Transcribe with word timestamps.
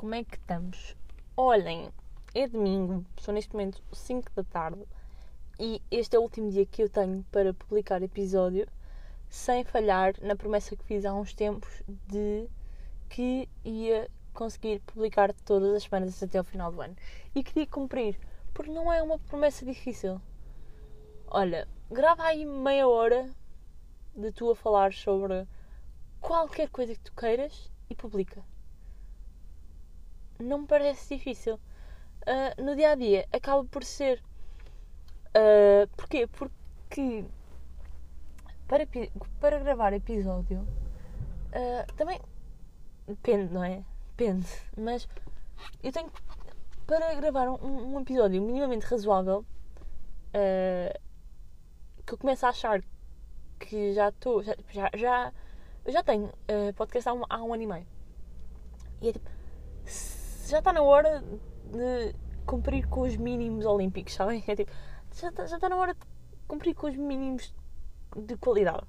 como 0.00 0.14
é 0.14 0.24
que 0.24 0.36
estamos? 0.36 0.96
Olhem, 1.36 1.90
é 2.34 2.48
domingo, 2.48 3.04
são 3.20 3.34
neste 3.34 3.52
momento 3.52 3.82
5 3.92 4.32
da 4.34 4.42
tarde 4.42 4.82
e 5.58 5.82
este 5.90 6.16
é 6.16 6.18
o 6.18 6.22
último 6.22 6.50
dia 6.50 6.64
que 6.64 6.82
eu 6.82 6.88
tenho 6.88 7.22
para 7.30 7.52
publicar 7.52 8.02
episódio 8.02 8.66
sem 9.28 9.62
falhar 9.62 10.14
na 10.22 10.34
promessa 10.34 10.74
que 10.74 10.84
fiz 10.84 11.04
há 11.04 11.12
uns 11.12 11.34
tempos 11.34 11.82
de 12.08 12.48
que 13.10 13.46
ia 13.62 14.10
conseguir 14.32 14.80
publicar 14.86 15.34
todas 15.44 15.74
as 15.74 15.82
semanas 15.82 16.22
até 16.22 16.38
ao 16.38 16.44
final 16.44 16.72
do 16.72 16.80
ano. 16.80 16.96
E 17.34 17.44
queria 17.44 17.66
cumprir, 17.66 18.18
porque 18.54 18.72
não 18.72 18.90
é 18.90 19.02
uma 19.02 19.18
promessa 19.18 19.66
difícil. 19.66 20.18
Olha, 21.26 21.68
grava 21.90 22.22
aí 22.22 22.46
meia 22.46 22.88
hora 22.88 23.28
de 24.16 24.32
tu 24.32 24.50
a 24.50 24.56
falar 24.56 24.94
sobre 24.94 25.46
qualquer 26.22 26.70
coisa 26.70 26.94
que 26.94 27.00
tu 27.00 27.12
queiras 27.12 27.70
e 27.90 27.94
publica. 27.94 28.42
Não 30.40 30.60
me 30.60 30.66
parece 30.66 31.16
difícil. 31.16 31.54
Uh, 32.26 32.62
no 32.62 32.76
dia 32.76 32.90
a 32.90 32.94
dia 32.94 33.26
acaba 33.32 33.64
por 33.64 33.84
ser. 33.84 34.22
Uh, 35.28 35.86
porquê? 35.96 36.26
Porque 36.26 37.24
para, 38.66 38.86
para 39.40 39.58
gravar 39.58 39.92
episódio 39.92 40.60
uh, 40.60 41.94
também 41.96 42.20
depende, 43.06 43.52
não 43.52 43.64
é? 43.64 43.84
Depende. 44.16 44.46
Mas 44.76 45.08
eu 45.82 45.92
tenho 45.92 46.10
para 46.86 47.14
gravar 47.14 47.48
um, 47.48 47.94
um 47.94 48.00
episódio 48.00 48.42
minimamente 48.42 48.86
razoável 48.86 49.44
uh, 50.34 51.00
que 52.06 52.14
eu 52.14 52.18
começo 52.18 52.46
a 52.46 52.50
achar 52.50 52.82
que 53.58 53.92
já 53.92 54.08
estou. 54.08 54.42
Já, 54.42 54.54
já, 54.70 54.90
já, 54.94 55.32
eu 55.84 55.92
já 55.92 56.02
tenho 56.02 56.26
uh, 56.26 56.72
podcast 56.74 57.08
há 57.08 57.12
um, 57.12 57.22
há 57.28 57.42
um 57.42 57.54
ano 57.54 57.62
e 57.62 57.66
meio. 57.66 57.86
E 59.00 59.08
é 59.08 59.12
tipo. 59.12 59.30
Já 60.50 60.58
está 60.58 60.72
na 60.72 60.82
hora 60.82 61.22
de 61.70 62.12
cumprir 62.44 62.88
com 62.88 63.02
os 63.02 63.16
mínimos 63.16 63.64
olímpicos, 63.64 64.14
sabem? 64.14 64.42
É 64.48 64.56
tipo. 64.56 64.72
Já 65.14 65.28
está, 65.28 65.46
já 65.46 65.54
está 65.54 65.68
na 65.68 65.76
hora 65.76 65.94
de 65.94 66.00
cumprir 66.48 66.74
com 66.74 66.88
os 66.88 66.96
mínimos 66.96 67.54
de 68.16 68.36
qualidade. 68.36 68.84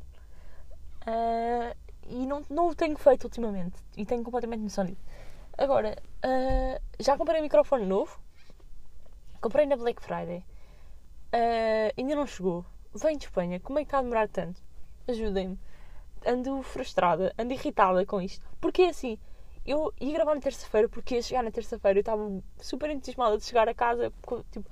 Uh, 1.06 1.78
e 2.08 2.26
não, 2.26 2.44
não 2.50 2.70
o 2.70 2.74
tenho 2.74 2.98
feito 2.98 3.26
ultimamente. 3.26 3.78
E 3.96 4.08
tenho 4.08 4.24
completamente 4.24 4.62
noção 4.62 4.86
disso. 4.86 5.04
Agora, 5.56 6.02
uh, 6.26 6.82
já 7.00 7.16
comprei 7.16 7.40
um 7.40 7.44
microfone 7.44 7.86
novo. 7.86 8.20
Comprei 9.40 9.68
na 9.68 9.76
Black 9.76 10.02
Friday. 10.02 10.44
Uh, 11.32 11.94
ainda 11.96 12.16
não 12.16 12.26
chegou. 12.26 12.66
Vem 12.96 13.20
de 13.20 13.26
Espanha. 13.26 13.60
Como 13.60 13.78
é 13.78 13.84
que 13.84 13.88
está 13.88 14.00
a 14.00 14.02
demorar 14.02 14.28
tanto? 14.30 14.60
Ajudem-me. 15.08 15.60
Ando 16.26 16.64
frustrada, 16.64 17.32
ando 17.38 17.54
irritada 17.54 18.04
com 18.04 18.20
isto. 18.20 18.44
Porque 18.60 18.82
é 18.82 18.90
assim, 18.90 19.20
eu 19.66 19.94
ia 20.00 20.14
gravar 20.14 20.36
na 20.36 20.42
terça-feira 20.42 20.90
porque 20.90 21.16
ia 21.16 21.22
chegar 21.22 21.44
na 21.44 21.52
terça-feira 21.52 22.00
eu 22.00 22.02
estava 22.02 22.44
super 22.58 22.90
entusiasmada 22.90 23.38
de 23.38 23.46
chegar 23.46 23.70
a 23.70 23.74
casa, 23.74 24.12
tipo, 24.52 24.70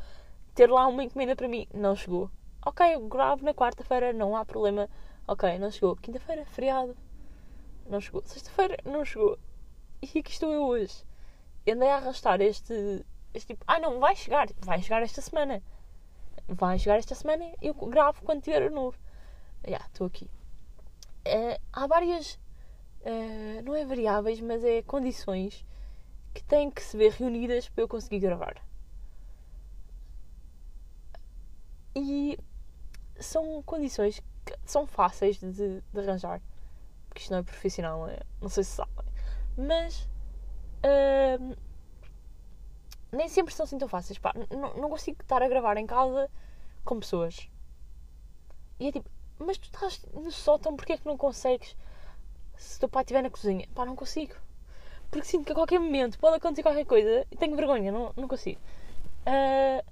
ter 0.55 0.69
lá 0.69 0.87
uma 0.87 1.03
encomenda 1.03 1.35
para 1.35 1.47
mim. 1.47 1.67
Não 1.73 1.95
chegou. 1.95 2.29
Ok, 2.65 2.85
eu 2.93 3.07
gravo 3.07 3.45
na 3.45 3.53
quarta-feira, 3.53 4.11
não 4.11 4.35
há 4.35 4.43
problema. 4.43 4.89
Ok, 5.27 5.57
não 5.59 5.71
chegou. 5.71 5.95
Quinta-feira, 5.95 6.45
feriado. 6.45 6.95
Não 7.87 8.01
chegou. 8.01 8.21
Sexta-feira, 8.25 8.77
não 8.83 9.05
chegou. 9.05 9.37
E 10.01 10.19
aqui 10.19 10.31
estou 10.31 10.51
eu 10.51 10.63
hoje. 10.63 11.05
Andei 11.69 11.89
a 11.89 11.97
arrastar 11.97 12.41
este, 12.41 13.05
este 13.33 13.53
tipo. 13.53 13.63
Ah, 13.67 13.79
não, 13.79 13.99
vai 13.99 14.15
chegar. 14.15 14.47
Vai 14.61 14.81
chegar 14.81 15.03
esta 15.03 15.21
semana. 15.21 15.61
Vai 16.47 16.79
chegar 16.79 16.97
esta 16.97 17.15
semana. 17.15 17.45
Eu 17.61 17.73
gravo 17.73 18.21
quando 18.23 18.41
tiver 18.41 18.69
novo. 18.71 18.97
Já, 19.63 19.69
yeah, 19.69 19.85
estou 19.87 20.07
aqui. 20.07 20.25
Uh, 21.27 21.59
há 21.71 21.87
várias. 21.87 22.39
Uh, 23.01 23.61
não 23.63 23.75
é 23.75 23.85
variáveis, 23.85 24.41
mas 24.41 24.63
é 24.63 24.81
condições 24.81 25.65
que 26.33 26.43
têm 26.43 26.69
que 26.69 26.83
se 26.83 26.97
ver 26.97 27.11
reunidas 27.11 27.69
para 27.69 27.83
eu 27.83 27.87
conseguir 27.87 28.19
gravar. 28.19 28.61
E 31.95 32.37
são 33.19 33.61
condições 33.63 34.21
que 34.45 34.55
são 34.65 34.85
fáceis 34.85 35.37
de, 35.37 35.81
de 35.81 35.99
arranjar. 35.99 36.41
Porque 37.07 37.21
isto 37.21 37.31
não 37.31 37.39
é 37.39 37.43
profissional, 37.43 37.99
não, 37.99 38.09
é? 38.09 38.19
não 38.41 38.49
sei 38.49 38.63
se 38.63 38.71
sabem. 38.71 39.05
Mas. 39.57 40.07
Uh, 40.83 41.57
nem 43.11 43.27
sempre 43.27 43.53
são 43.53 43.63
assim 43.63 43.77
tão 43.77 43.87
fáceis. 43.87 44.19
Pá, 44.19 44.33
não, 44.49 44.75
não 44.75 44.89
consigo 44.89 45.21
estar 45.21 45.41
a 45.41 45.47
gravar 45.47 45.77
em 45.77 45.85
casa 45.85 46.29
com 46.85 46.99
pessoas. 46.99 47.49
E 48.79 48.87
é 48.87 48.91
tipo, 48.91 49.09
mas 49.37 49.57
tu 49.57 49.65
estás 49.65 50.05
no 50.13 50.31
sótão, 50.31 50.75
porque 50.75 50.93
é 50.93 50.97
que 50.97 51.05
não 51.05 51.17
consegues? 51.17 51.75
Se 52.59 52.75
o 52.75 52.79
teu 52.81 52.89
pai 52.89 53.03
estiver 53.03 53.23
na 53.23 53.29
cozinha, 53.29 53.65
pá, 53.73 53.85
não 53.85 53.95
consigo. 53.95 54.35
Porque 55.09 55.25
sinto 55.25 55.45
que 55.45 55.53
a 55.53 55.55
qualquer 55.55 55.79
momento 55.79 56.19
pode 56.19 56.35
acontecer 56.35 56.61
qualquer 56.61 56.85
coisa 56.85 57.25
e 57.31 57.37
tenho 57.37 57.55
vergonha, 57.55 57.89
não, 57.89 58.11
não 58.17 58.27
consigo. 58.27 58.59
Uh... 59.25 59.83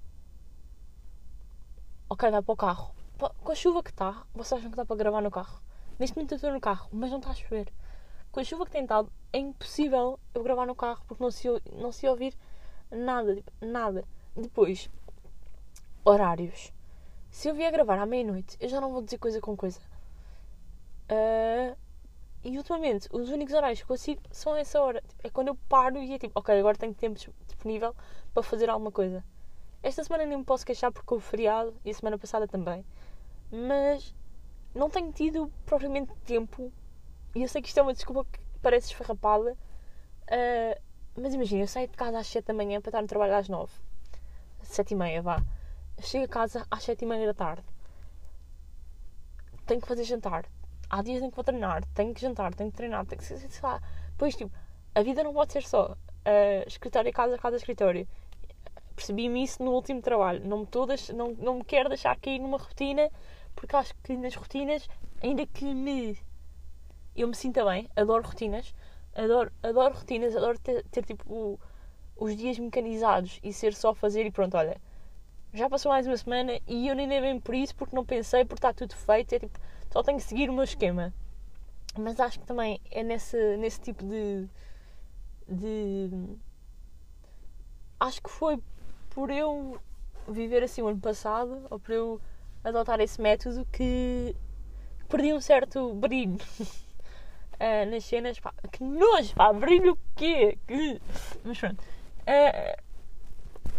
Ok, 2.10 2.30
vai 2.30 2.42
para 2.42 2.54
o 2.54 2.58
carro. 2.58 2.94
Com 3.18 3.52
a 3.52 3.56
chuva 3.56 3.82
que 3.82 3.90
está, 3.90 4.26
vocês 4.34 4.60
acham 4.60 4.70
que 4.70 4.76
dá 4.76 4.86
para 4.86 4.98
gravar 4.98 5.22
no 5.22 5.32
carro? 5.32 5.62
Neste 5.98 6.18
momento 6.18 6.34
eu 6.34 6.36
estou 6.36 6.52
no 6.52 6.60
carro, 6.60 6.90
mas 6.92 7.10
não 7.10 7.20
está 7.20 7.32
a 7.32 7.34
chover. 7.34 7.72
Com 8.32 8.42
a 8.42 8.44
chuva 8.44 8.66
que 8.66 8.72
tem 8.72 8.84
estado, 8.84 9.10
é 9.32 9.40
impossível 9.40 10.20
eu 10.34 10.44
gravar 10.44 10.66
no 10.66 10.76
carro 10.76 11.02
porque 11.08 11.24
não 11.24 11.32
se, 11.32 11.48
não 11.72 11.92
se 11.94 12.06
ouvir 12.06 12.38
nada, 12.92 13.34
tipo, 13.34 13.52
nada. 13.62 14.04
Depois, 14.36 14.90
horários. 16.04 16.74
Se 17.32 17.48
eu 17.48 17.56
vier 17.56 17.72
gravar 17.72 17.98
à 17.98 18.06
meia-noite, 18.06 18.58
eu 18.60 18.68
já 18.68 18.82
não 18.82 18.92
vou 18.92 19.02
dizer 19.02 19.18
coisa 19.20 19.40
com 19.40 19.56
coisa. 19.56 19.80
Uh, 21.10 21.87
e 22.44 22.58
ultimamente, 22.58 23.08
os 23.12 23.30
únicos 23.30 23.54
horários 23.54 23.82
que 23.82 23.88
consigo 23.88 24.22
são 24.32 24.56
essa 24.56 24.82
hora. 24.82 25.02
Tipo, 25.02 25.28
é 25.28 25.30
quando 25.30 25.50
eu 25.50 25.56
paro 25.68 25.98
e 25.98 26.14
é 26.14 26.20
tipo, 26.20 26.40
ok, 26.40 26.58
agora 26.58 26.78
tenho 26.78 26.94
tempo 26.94 27.20
disponível 27.46 27.96
para 28.34 28.44
fazer 28.44 28.70
alguma 28.70 28.92
coisa. 28.92 29.24
Esta 29.84 30.04
semana 30.04 30.26
nem 30.26 30.38
me 30.38 30.44
posso 30.44 30.66
queixar 30.66 30.92
porque 30.92 31.14
houve 31.14 31.26
feriado 31.26 31.76
e 31.84 31.90
a 31.90 31.94
semana 31.94 32.18
passada 32.18 32.48
também. 32.48 32.86
Mas 33.52 34.16
não 34.74 34.90
tenho 34.90 35.12
tido 35.12 35.52
propriamente 35.66 36.14
tempo. 36.26 36.72
E 37.36 37.42
eu 37.42 37.48
sei 37.48 37.62
que 37.62 37.68
isto 37.68 37.80
é 37.80 37.84
uma 37.84 37.94
desculpa 37.94 38.26
que 38.26 38.40
parece 38.62 38.88
esfarrapada. 38.88 39.54
Uh, 40.24 40.82
mas 41.20 41.34
imagina, 41.34 41.64
eu 41.64 41.68
saio 41.68 41.88
de 41.88 41.96
casa 41.96 42.20
às 42.20 42.28
7 42.28 42.46
da 42.46 42.54
manhã 42.54 42.82
para 42.82 42.90
estar 42.90 43.02
no 43.02 43.08
trabalho 43.08 43.36
às 43.36 43.50
9. 43.50 43.72
7 44.64 44.92
e 44.92 44.96
meia, 44.96 45.22
vá 45.22 45.42
chego 46.02 46.26
a 46.26 46.28
casa 46.28 46.66
às 46.70 46.84
sete 46.84 47.04
e 47.04 47.08
meia 47.08 47.26
da 47.26 47.34
tarde. 47.34 47.64
Tenho 49.66 49.82
que 49.82 49.88
fazer 49.88 50.04
jantar. 50.04 50.46
Há 50.90 51.02
dias 51.02 51.22
em 51.22 51.30
que 51.30 51.36
vou 51.36 51.44
treinar. 51.44 51.84
Tenho 51.94 52.14
que 52.14 52.22
jantar, 52.22 52.54
tenho 52.54 52.72
que 52.72 52.78
treinar. 52.78 53.06
Tenho 53.06 53.22
que, 53.22 53.26
sei 53.26 53.50
lá. 53.62 53.82
Pois, 54.18 54.36
tipo, 54.36 54.52
a 54.96 55.02
vida 55.02 55.24
não 55.24 55.34
pode 55.34 55.54
ser 55.54 55.64
só 55.64 55.92
uh, 55.92 56.68
escritório, 56.68 57.12
casa, 57.12 57.38
casa, 57.38 57.58
escritório. 57.58 58.08
Percebi-me 58.96 59.44
isso 59.44 59.64
no 59.64 59.72
último 59.72 60.02
trabalho. 60.02 60.46
Não 60.46 60.60
me, 60.60 60.66
todas, 60.66 61.10
não, 61.10 61.34
não 61.34 61.56
me 61.56 61.64
quero 61.64 61.90
deixar 61.90 62.18
cair 62.20 62.40
numa 62.40 62.58
rotina, 62.58 63.10
porque 63.56 63.76
acho 63.76 63.94
que 64.04 64.16
nas 64.16 64.36
rotinas, 64.36 64.88
ainda 65.22 65.46
que 65.46 65.66
me. 65.66 66.18
Eu 67.16 67.28
me 67.28 67.36
sinta 67.36 67.66
bem, 67.66 67.90
adoro 67.96 68.26
rotinas. 68.26 68.74
Adoro, 69.16 69.52
adoro 69.64 69.96
rotinas, 69.96 70.36
adoro 70.36 70.60
ter, 70.60 70.84
ter 70.86 71.04
tipo 71.04 71.24
o, 71.32 71.60
os 72.16 72.36
dias 72.36 72.58
mecanizados 72.60 73.40
e 73.44 73.52
ser 73.52 73.74
só 73.74 73.94
fazer 73.94 74.26
e 74.26 74.32
pronto, 74.32 74.56
olha 74.56 74.80
já 75.54 75.70
passou 75.70 75.92
mais 75.92 76.06
uma 76.06 76.18
semana 76.18 76.60
e 76.68 76.88
eu 76.88 76.96
nem 76.96 77.08
dei 77.08 77.22
bem 77.22 77.40
por 77.40 77.56
isso 77.56 77.76
porque 77.76 77.96
não 77.96 78.06
pensei, 78.06 78.44
porque 78.46 78.60
está 78.60 78.74
tudo 78.74 78.96
feito. 78.96 79.34
É 79.34 79.40
tipo, 79.40 79.60
só 79.92 80.04
tenho 80.04 80.18
que 80.18 80.24
seguir 80.24 80.50
o 80.50 80.54
meu 80.54 80.64
esquema. 80.64 81.14
Mas 81.98 82.20
acho 82.20 82.40
que 82.40 82.46
também 82.46 82.80
é 82.92 83.04
nesse, 83.04 83.58
nesse 83.58 83.82
tipo 83.82 84.06
de. 84.06 84.48
de. 85.48 86.10
Acho 88.00 88.22
que 88.22 88.30
foi 88.30 88.60
por 89.10 89.32
eu 89.32 89.80
viver 90.28 90.62
assim 90.64 90.82
o 90.82 90.88
ano 90.88 91.00
passado, 91.00 91.66
ou 91.70 91.80
por 91.80 91.92
eu 91.92 92.22
adotar 92.64 93.00
esse 93.00 93.20
método, 93.20 93.66
que 93.72 94.36
perdi 95.10 95.34
um 95.34 95.42
certo 95.42 95.94
brilho 95.96 96.36
uh, 96.36 97.86
nas 97.90 98.04
cenas. 98.04 98.40
Pá, 98.40 98.54
que 98.72 98.84
nojo, 98.84 99.34
pá, 99.34 99.52
brilho 99.54 99.94
o 99.94 99.98
quê? 100.16 100.58
Que... 100.68 101.02
Mas 101.44 101.60
pronto. 101.60 101.82
Uh, 101.82 102.87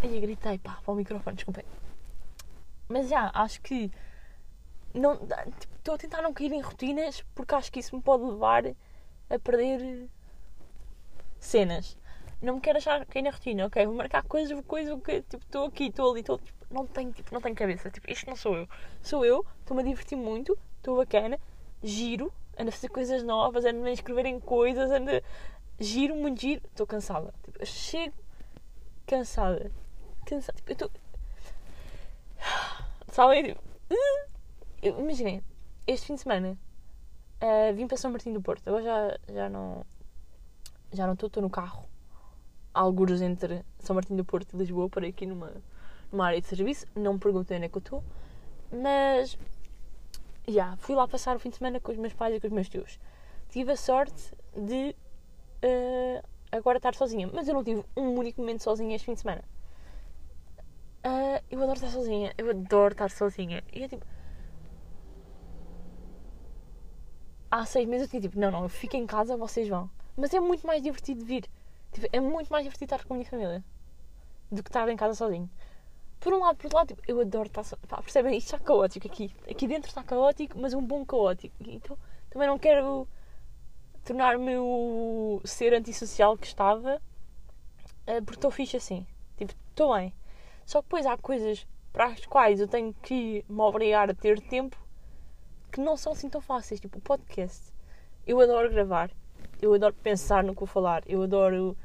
Aí 0.01 0.19
gritei, 0.19 0.57
pá, 0.57 0.79
para 0.83 0.93
o 0.93 0.95
microfone, 0.95 1.35
desculpem. 1.35 1.65
Mas 2.87 3.09
já, 3.09 3.29
acho 3.33 3.61
que. 3.61 3.91
Não, 4.93 5.17
tipo, 5.17 5.75
estou 5.77 5.95
a 5.95 5.97
tentar 5.97 6.21
não 6.21 6.33
cair 6.33 6.51
em 6.51 6.61
rotinas 6.61 7.23
porque 7.35 7.53
acho 7.53 7.71
que 7.71 7.79
isso 7.79 7.95
me 7.95 8.01
pode 8.01 8.23
levar 8.23 8.63
a 9.29 9.39
perder 9.39 10.09
cenas. 11.39 11.97
Não 12.41 12.55
me 12.55 12.61
quero 12.61 12.77
achar 12.77 13.05
cair 13.05 13.23
na 13.23 13.31
rotina, 13.31 13.65
ok? 13.65 13.85
Vou 13.85 13.95
marcar 13.95 14.23
coisas, 14.23 14.59
coisas, 14.65 14.97
que 15.03 15.21
tipo, 15.23 15.43
estou 15.43 15.65
aqui, 15.65 15.87
estou 15.87 16.11
ali, 16.11 16.21
estou. 16.21 16.39
Tipo, 16.39 16.65
não 16.71 16.87
tenho, 16.87 17.11
tipo, 17.11 17.33
não 17.33 17.41
tenho 17.41 17.55
cabeça. 17.55 17.91
Tipo, 17.91 18.09
isto 18.09 18.27
não 18.27 18.37
sou 18.37 18.55
eu. 18.55 18.69
Sou 19.01 19.25
eu, 19.25 19.45
estou-me 19.59 19.83
a 19.83 19.85
divertir 19.85 20.17
muito, 20.17 20.57
estou 20.77 20.97
bacana, 20.97 21.37
giro, 21.83 22.33
ando 22.57 22.69
a 22.69 22.71
fazer 22.71 22.89
coisas 22.89 23.21
novas, 23.23 23.65
ando 23.65 23.85
a 23.85 23.91
escrever 23.91 24.25
em 24.25 24.39
coisas, 24.39 24.89
ando. 24.89 25.11
Giro, 25.77 26.15
muito 26.15 26.41
giro, 26.41 26.61
estou 26.67 26.87
cansada. 26.87 27.33
Tipo, 27.43 27.65
chego 27.65 28.15
cansada 29.05 29.71
cansada. 30.29 30.57
Tipo, 30.57 30.71
eu 30.71 30.73
estou. 30.73 30.91
Sabem? 33.11 33.55
Tipo, 34.81 35.01
imaginem, 35.01 35.43
este 35.87 36.07
fim 36.07 36.15
de 36.15 36.21
semana 36.21 36.57
uh, 37.41 37.73
vim 37.73 37.87
para 37.87 37.97
São 37.97 38.11
Martinho 38.11 38.35
do 38.35 38.41
Porto. 38.41 38.67
Agora 38.67 38.83
já, 38.83 39.19
já 39.33 39.49
não. 39.49 39.85
Já 40.91 41.05
não 41.05 41.13
estou, 41.13 41.27
estou 41.27 41.43
no 41.43 41.49
carro. 41.49 41.87
algures 42.73 43.21
entre 43.21 43.63
São 43.79 43.93
Martinho 43.93 44.17
do 44.17 44.25
Porto 44.25 44.55
e 44.55 44.57
Lisboa, 44.57 44.89
para 44.89 45.07
aqui 45.07 45.25
numa, 45.25 45.53
numa 46.11 46.27
área 46.27 46.41
de 46.41 46.47
serviço. 46.47 46.85
Não 46.95 47.13
me 47.13 47.19
perguntem 47.19 47.57
onde 47.57 47.65
é 47.65 47.69
que 47.69 47.77
eu 47.77 47.79
estou. 47.79 48.03
Mas, 48.71 49.37
já, 50.47 50.51
yeah, 50.51 50.77
fui 50.77 50.95
lá 50.95 51.07
passar 51.07 51.35
o 51.35 51.39
fim 51.39 51.49
de 51.49 51.57
semana 51.57 51.79
com 51.79 51.91
os 51.91 51.97
meus 51.97 52.13
pais 52.13 52.35
e 52.35 52.39
com 52.39 52.47
os 52.47 52.53
meus 52.53 52.69
tios. 52.69 52.99
Tive 53.49 53.71
a 53.71 53.75
sorte 53.75 54.33
de 54.55 54.95
uh, 55.63 56.27
agora 56.51 56.77
estar 56.77 56.95
sozinha. 56.95 57.29
Mas 57.31 57.47
eu 57.47 57.53
não 57.53 57.63
tive 57.63 57.83
um 57.95 58.15
único 58.15 58.41
momento 58.41 58.63
sozinha 58.63 58.95
este 58.95 59.05
fim 59.05 59.13
de 59.13 59.21
semana. 59.21 59.43
Uh, 61.03 61.41
eu 61.49 61.61
adoro 61.61 61.73
estar 61.73 61.89
sozinha. 61.89 62.33
Eu 62.37 62.49
adoro 62.49 62.93
estar 62.93 63.09
sozinha. 63.09 63.63
E 63.73 63.83
é 63.83 63.87
tipo. 63.87 64.05
Há 67.51 67.65
seis 67.65 67.87
meses 67.87 68.07
eu 68.07 68.09
tinha 68.09 68.21
tipo, 68.21 68.39
não, 68.39 68.51
não, 68.51 68.63
eu 68.63 68.69
fico 68.69 68.95
em 68.95 69.07
casa, 69.07 69.35
vocês 69.35 69.67
vão. 69.67 69.89
Mas 70.15 70.33
é 70.33 70.39
muito 70.39 70.67
mais 70.67 70.83
divertido 70.83 71.25
vir. 71.25 71.49
Tipo, 71.91 72.07
é 72.11 72.19
muito 72.19 72.49
mais 72.49 72.63
divertido 72.63 72.93
estar 72.93 73.07
com 73.07 73.13
a 73.13 73.17
minha 73.17 73.29
família 73.29 73.63
do 74.51 74.61
que 74.61 74.69
estar 74.69 74.87
em 74.89 74.95
casa 74.95 75.15
sozinho. 75.15 75.49
Por 76.19 76.33
um 76.33 76.39
lado, 76.39 76.57
por 76.57 76.65
outro 76.65 76.77
lado, 76.77 76.87
tipo, 76.89 77.01
eu 77.07 77.21
adoro 77.21 77.47
estar 77.47 77.63
sozinho. 77.63 77.87
percebem? 77.87 78.37
Isto 78.37 78.55
está 78.55 78.59
caótico 78.59 79.07
aqui. 79.07 79.33
Aqui 79.49 79.67
dentro 79.67 79.89
está 79.89 80.03
caótico, 80.03 80.59
mas 80.59 80.73
um 80.73 80.81
bom 80.81 81.05
caótico. 81.05 81.55
Então 81.61 81.97
também 82.29 82.47
não 82.47 82.59
quero 82.59 83.07
tornar-me 84.03 84.57
o 84.57 85.41
ser 85.43 85.73
antissocial 85.73 86.37
que 86.37 86.45
estava 86.45 87.01
eh, 88.05 88.21
porque 88.21 88.37
estou 88.37 88.51
fixe 88.51 88.77
assim. 88.77 89.05
Tipo, 89.37 89.53
estou 89.69 89.95
bem. 89.95 90.13
Só 90.69 90.83
que 90.83 90.85
depois 90.85 91.03
há 91.07 91.17
coisas 91.17 91.65
para 91.91 92.05
as 92.05 92.23
quais 92.27 92.59
eu 92.59 92.67
tenho 92.67 92.93
que 93.01 93.43
me 93.49 93.61
obrigar 93.61 94.07
a 94.07 94.13
ter 94.13 94.39
tempo 94.39 94.77
que 95.71 95.81
não 95.81 95.97
são 95.97 96.11
assim 96.11 96.29
tão 96.29 96.39
fáceis. 96.39 96.79
Tipo, 96.79 96.99
o 96.99 97.01
podcast. 97.01 97.73
Eu 98.27 98.39
adoro 98.39 98.69
gravar. 98.69 99.09
Eu 99.59 99.73
adoro 99.73 99.95
pensar 99.95 100.43
no 100.43 100.53
que 100.53 100.59
vou 100.59 100.67
falar. 100.67 101.01
Eu 101.07 101.23
adoro, 101.23 101.75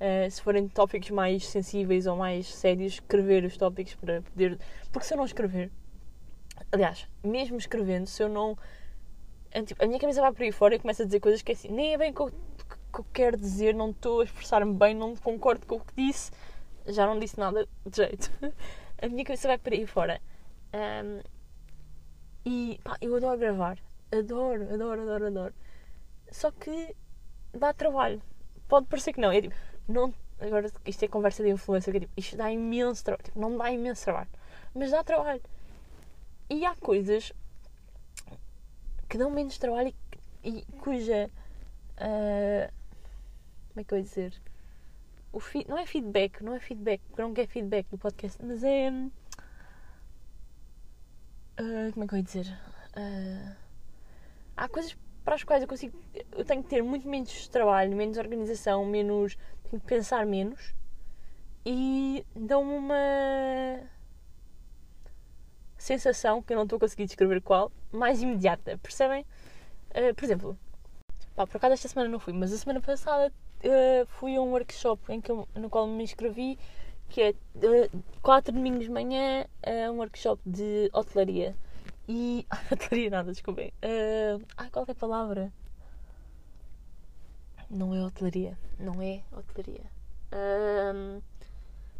uh, 0.00 0.28
se 0.28 0.42
forem 0.42 0.66
tópicos 0.66 1.10
mais 1.10 1.46
sensíveis 1.46 2.04
ou 2.04 2.16
mais 2.16 2.52
sérios, 2.52 2.94
escrever 2.94 3.44
os 3.44 3.56
tópicos 3.56 3.94
para 3.94 4.22
poder. 4.22 4.58
Porque 4.90 5.06
se 5.06 5.14
eu 5.14 5.18
não 5.18 5.24
escrever. 5.24 5.70
Aliás, 6.72 7.08
mesmo 7.22 7.58
escrevendo, 7.58 8.08
se 8.08 8.24
eu 8.24 8.28
não. 8.28 8.58
Tipo, 9.66 9.84
a 9.84 9.86
minha 9.86 10.00
cabeça 10.00 10.20
vai 10.20 10.32
por 10.32 10.42
aí 10.42 10.50
fora 10.50 10.74
e 10.74 10.80
começa 10.80 11.04
a 11.04 11.06
dizer 11.06 11.20
coisas 11.20 11.42
que 11.42 11.52
é 11.52 11.54
assim, 11.54 11.68
nem 11.68 11.94
é 11.94 11.96
bem 11.96 12.10
o 12.10 12.26
que 12.26 12.32
que 12.92 13.00
eu 13.00 13.06
quero 13.12 13.36
dizer, 13.36 13.72
não 13.72 13.90
estou 13.90 14.20
a 14.20 14.24
expressar-me 14.24 14.74
bem, 14.74 14.94
não 14.94 15.16
concordo 15.16 15.64
com 15.64 15.76
o 15.76 15.80
que 15.80 15.94
disse 15.96 16.30
já 16.86 17.06
não 17.06 17.18
disse 17.18 17.38
nada 17.38 17.68
de 17.86 17.96
jeito. 17.96 18.30
A 19.00 19.08
minha 19.08 19.24
cabeça 19.24 19.48
vai 19.48 19.58
por 19.58 19.72
aí 19.72 19.86
fora. 19.86 20.20
Um, 20.72 21.20
e 22.44 22.80
pá, 22.82 22.96
eu 23.00 23.14
adoro 23.16 23.38
gravar. 23.38 23.78
Adoro, 24.12 24.72
adoro, 24.72 25.02
adoro, 25.02 25.26
adoro. 25.26 25.54
Só 26.30 26.50
que 26.50 26.94
dá 27.52 27.72
trabalho. 27.72 28.22
Pode 28.68 28.86
parecer 28.86 29.12
que 29.12 29.20
não. 29.20 29.32
É 29.32 29.42
tipo, 29.42 29.54
não 29.88 30.14
agora 30.40 30.70
isto 30.86 31.04
é 31.04 31.08
conversa 31.08 31.42
de 31.42 31.50
influência. 31.50 31.90
Que 31.90 31.98
é, 31.98 32.00
tipo, 32.00 32.12
isto 32.16 32.36
dá 32.36 32.50
imenso 32.50 33.04
trabalho. 33.04 33.24
Tipo, 33.24 33.40
não 33.40 33.56
dá 33.56 33.70
imenso 33.70 34.04
trabalho. 34.04 34.30
Mas 34.74 34.90
dá 34.90 35.02
trabalho. 35.02 35.42
E 36.48 36.64
há 36.64 36.74
coisas 36.76 37.32
que 39.08 39.18
dão 39.18 39.30
menos 39.30 39.58
trabalho 39.58 39.94
e, 40.44 40.58
e 40.58 40.62
cuja. 40.80 41.30
Uh, 41.98 42.72
como 43.68 43.80
é 43.80 43.84
que 43.84 43.94
eu 43.94 43.98
ia 43.98 44.04
dizer? 44.04 44.42
O 45.32 45.40
não 45.68 45.78
é 45.78 45.86
feedback, 45.86 46.42
não 46.42 46.54
é 46.54 46.60
feedback, 46.60 47.00
porque 47.08 47.20
eu 47.20 47.26
não 47.26 47.34
quero 47.34 47.48
feedback 47.48 47.88
do 47.90 47.98
podcast, 47.98 48.38
mas 48.44 48.62
é. 48.62 48.90
Uh, 51.60 51.92
como 51.92 52.04
é 52.04 52.08
que 52.08 52.14
eu 52.14 52.18
ia 52.18 52.22
dizer? 52.22 52.46
Uh, 52.96 53.56
há 54.56 54.68
coisas 54.68 54.96
para 55.24 55.34
as 55.34 55.44
quais 55.44 55.62
eu 55.62 55.68
consigo. 55.68 55.98
Eu 56.32 56.44
tenho 56.44 56.62
que 56.62 56.68
ter 56.68 56.82
muito 56.82 57.08
menos 57.08 57.48
trabalho, 57.48 57.96
menos 57.96 58.18
organização, 58.18 58.84
menos. 58.84 59.36
tenho 59.70 59.80
que 59.80 59.86
pensar 59.86 60.26
menos 60.26 60.74
e 61.64 62.26
dão-me 62.34 62.74
uma 62.74 63.80
sensação 65.78 66.42
que 66.42 66.52
eu 66.52 66.56
não 66.56 66.64
estou 66.64 66.76
a 66.76 66.80
conseguir 66.80 67.06
descrever 67.06 67.40
qual, 67.40 67.72
mais 67.90 68.22
imediata, 68.22 68.78
percebem? 68.78 69.24
Uh, 69.90 70.14
por 70.14 70.24
exemplo, 70.24 70.58
pá, 71.34 71.46
por 71.46 71.56
acaso 71.56 71.74
esta 71.74 71.88
semana 71.88 72.10
não 72.10 72.18
fui, 72.18 72.32
mas 72.32 72.52
a 72.52 72.58
semana 72.58 72.80
passada 72.80 73.32
uh, 73.64 74.06
fui 74.06 74.36
a 74.36 74.40
um 74.40 74.50
workshop 74.50 75.12
em 75.12 75.20
que 75.20 75.30
eu, 75.30 75.48
no 75.54 75.70
qual 75.70 75.86
me 75.86 76.02
inscrevi, 76.04 76.58
que 77.08 77.20
é 77.20 77.30
uh, 77.30 78.02
quatro 78.22 78.52
domingos 78.52 78.84
de 78.84 78.90
manhã, 78.90 79.46
uh, 79.66 79.92
um 79.92 79.98
workshop 79.98 80.40
de 80.46 80.90
hotelaria. 80.92 81.56
E. 82.08 82.46
hotelaria 82.72 83.10
nada, 83.10 83.32
desculpem. 83.32 83.72
Uh, 83.82 84.42
ai, 84.56 84.70
qual 84.70 84.84
é 84.88 84.92
a 84.92 84.94
palavra? 84.94 85.52
Não 87.70 87.94
é 87.94 88.04
hotelaria. 88.04 88.58
Não 88.78 89.00
é 89.00 89.22
hotelaria. 89.32 89.84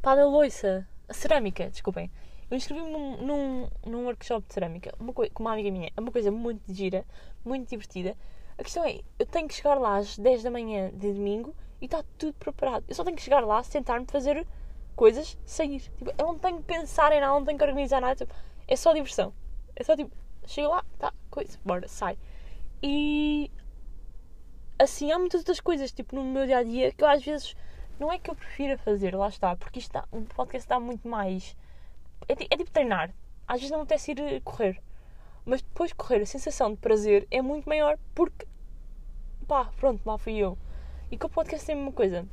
Pá 0.01 0.15
da 0.15 0.27
loiça. 0.27 0.87
A 1.09 1.15
cerâmica, 1.15 1.69
desculpem. 1.69 2.11
Eu 2.51 2.57
inscrevi-me 2.57 2.91
num, 2.91 3.17
num, 3.19 3.69
num, 3.87 4.05
workshop 4.05 4.47
de 4.47 4.53
cerâmica 4.53 4.95
uma 5.01 5.13
com 5.13 5.27
uma 5.41 5.53
amiga 5.53 5.71
minha. 5.71 5.91
É 5.97 6.01
uma 6.01 6.13
coisa 6.13 6.31
muito 6.31 6.63
gira, 6.73 7.05
muito 7.45 7.69
divertida. 7.69 8.17
A 8.59 8.63
questão 8.63 8.85
é, 8.85 9.01
eu 9.19 9.27
tenho 9.27 9.49
que 9.49 9.55
chegar 9.55 9.75
lá 9.75 9.97
às 9.97 10.19
10 10.19 10.43
da 10.43 10.51
manhã 10.51 10.91
de 10.91 11.13
domingo 11.13 11.55
e 11.81 11.87
está 11.87 12.05
tudo 12.19 12.35
preparado. 12.35 12.85
Eu 12.89 12.95
só 12.95 13.05
tenho 13.05 13.17
que 13.17 13.23
chegar 13.23 13.41
lá, 13.45 13.63
sentar-me, 13.63 14.07
fazer 14.07 14.47
coisas, 14.95 15.39
sair. 15.45 15.81
Tipo, 15.81 16.11
eu 16.17 16.27
não 16.27 16.39
tenho 16.39 16.59
que 16.59 16.65
pensar 16.65 17.13
em 17.13 17.21
nada, 17.21 17.33
não 17.33 17.45
tenho 17.45 17.59
que 17.59 17.65
organizar 17.65 18.01
nada. 18.01 18.15
Tipo, 18.15 18.35
é 18.69 18.77
só 18.77 18.93
diversão. 18.93 19.33
É 19.75 19.83
só 19.83 19.97
tipo, 19.97 20.15
chego 20.47 20.69
lá, 20.69 20.85
tá, 20.99 21.13
coisa, 21.31 21.59
bora, 21.65 21.89
sai. 21.89 22.19
E 22.83 23.51
assim, 24.79 25.13
há 25.13 25.19
muitas 25.19 25.41
outras 25.41 25.61
coisas, 25.61 25.93
tipo, 25.93 26.15
no 26.17 26.25
meu 26.25 26.47
dia 26.47 26.59
a 26.59 26.63
dia, 26.63 26.93
que 26.93 27.03
eu 27.03 27.09
às 27.09 27.25
vezes 27.25 27.57
não 27.99 28.13
é 28.13 28.19
que 28.19 28.31
eu 28.31 28.35
prefira 28.35 28.77
fazer, 28.79 29.15
lá 29.15 29.29
está, 29.29 29.57
porque 29.57 29.79
isto 29.79 29.93
dá, 29.93 30.05
um 30.13 30.25
podcast 30.25 30.69
dá 30.69 30.81
muito 30.81 31.07
mais. 31.09 31.57
É, 32.29 32.33
é 32.33 32.57
tipo 32.57 32.71
treinar. 32.71 33.15
Às 33.47 33.61
vezes 33.61 33.71
não 33.71 33.81
apetece 33.81 34.13
ir 34.13 34.41
correr. 34.43 34.81
Mas 35.45 35.63
depois 35.63 35.91
de 35.91 35.97
correr, 35.97 36.23
a 36.23 36.27
sensação 36.27 36.71
de 36.71 36.77
prazer 36.77 37.27
é 37.31 37.43
muito 37.43 37.69
maior 37.69 37.99
porque 38.15 38.47
pá, 39.47 39.67
pronto, 39.77 40.01
lá 40.07 40.17
fui 40.17 40.37
eu. 40.37 40.57
E 41.11 41.19
com 41.19 41.27
o 41.27 41.31
podcast 41.31 41.67
tem 41.67 41.75
a 41.75 41.79
mesma 41.79 41.93
coisa. 41.93 42.27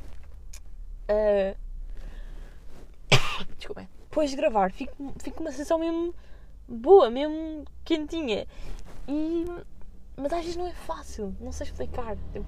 Uh... 1.10 1.58
Desculpem. 3.58 3.90
Depois 4.10 4.30
de 4.30 4.36
gravar, 4.36 4.72
fico, 4.72 5.14
fico 5.20 5.42
uma 5.42 5.52
sensação 5.52 5.80
mesmo 5.80 6.16
boa, 6.68 7.10
mesmo 7.10 7.66
quentinha. 7.84 8.48
E... 9.08 9.46
Mas 10.16 10.34
às 10.34 10.42
vezes 10.42 10.56
não 10.56 10.68
é 10.68 10.74
fácil, 10.74 11.36
não 11.40 11.52
sei 11.52 11.68
explicar. 11.68 12.16
Tipo, 12.32 12.46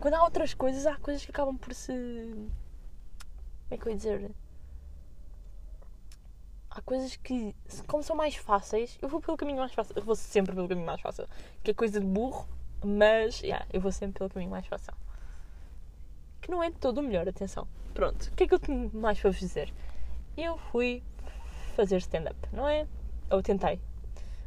quando 0.00 0.14
há 0.14 0.24
outras 0.24 0.54
coisas, 0.54 0.86
há 0.86 0.96
coisas 0.96 1.24
que 1.24 1.30
acabam 1.30 1.56
por 1.56 1.74
se. 1.74 1.92
Como 1.92 2.50
é 3.70 3.76
que 3.76 3.86
eu 3.86 3.90
ia 3.90 3.96
dizer? 3.96 4.30
Há 6.70 6.80
coisas 6.82 7.16
que, 7.16 7.54
como 7.88 8.00
são 8.02 8.14
mais 8.14 8.36
fáceis, 8.36 8.96
eu 9.02 9.08
vou 9.08 9.20
pelo 9.20 9.36
caminho 9.36 9.58
mais 9.58 9.72
fácil. 9.72 9.92
Eu 9.96 10.04
vou 10.04 10.14
sempre 10.14 10.54
pelo 10.54 10.68
caminho 10.68 10.86
mais 10.86 11.00
fácil. 11.00 11.26
Que 11.64 11.72
é 11.72 11.74
coisa 11.74 11.98
de 11.98 12.06
burro, 12.06 12.48
mas, 12.84 13.40
yeah, 13.40 13.66
eu 13.72 13.80
vou 13.80 13.90
sempre 13.90 14.18
pelo 14.18 14.30
caminho 14.30 14.52
mais 14.52 14.66
fácil. 14.66 14.94
Que 16.40 16.50
não 16.50 16.62
é 16.62 16.70
de 16.70 16.76
todo 16.76 16.98
o 16.98 17.02
melhor, 17.02 17.28
atenção. 17.28 17.66
Pronto, 17.92 18.28
o 18.28 18.32
que 18.32 18.44
é 18.44 18.46
que 18.46 18.54
eu 18.54 18.58
tenho 18.60 18.88
mais 18.94 19.18
para 19.18 19.30
vos 19.30 19.40
dizer? 19.40 19.72
Eu 20.36 20.58
fui 20.70 21.02
fazer 21.74 21.96
stand-up, 21.96 22.38
não 22.52 22.68
é? 22.68 22.86
Ou 23.30 23.42
tentei. 23.42 23.80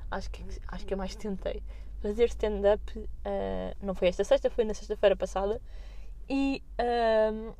Acho 0.09 0.31
que, 0.31 0.45
acho 0.69 0.85
que 0.85 0.93
eu 0.93 0.97
mais 0.97 1.15
tentei. 1.15 1.61
Fazer 2.01 2.25
stand-up 2.25 2.97
uh, 2.97 3.05
não 3.81 3.93
foi 3.93 4.07
esta 4.07 4.23
sexta, 4.23 4.49
foi 4.49 4.63
na 4.63 4.73
sexta-feira 4.73 5.15
passada. 5.15 5.61
E. 6.29 6.63
Uh, 6.79 7.53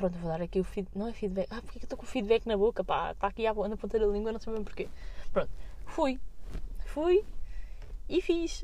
pronto, 0.00 0.18
vou 0.18 0.30
dar 0.30 0.40
aqui 0.40 0.58
o 0.58 0.64
feedback. 0.64 0.96
Não 0.96 1.08
é 1.08 1.12
feedback. 1.12 1.46
Ah, 1.50 1.60
porque 1.60 1.78
que 1.78 1.84
eu 1.84 1.86
estou 1.86 1.98
com 1.98 2.04
o 2.04 2.08
feedback 2.08 2.46
na 2.46 2.56
boca? 2.56 2.82
Pá, 2.82 3.12
está 3.12 3.26
aqui 3.26 3.44
na 3.44 3.76
ponta 3.76 3.98
da 3.98 4.06
língua, 4.06 4.32
não 4.32 4.40
sei 4.40 4.52
bem 4.54 4.64
porquê. 4.64 4.88
Pronto, 5.32 5.50
fui. 5.86 6.18
Fui 6.86 7.24
e 8.08 8.20
fiz. 8.22 8.62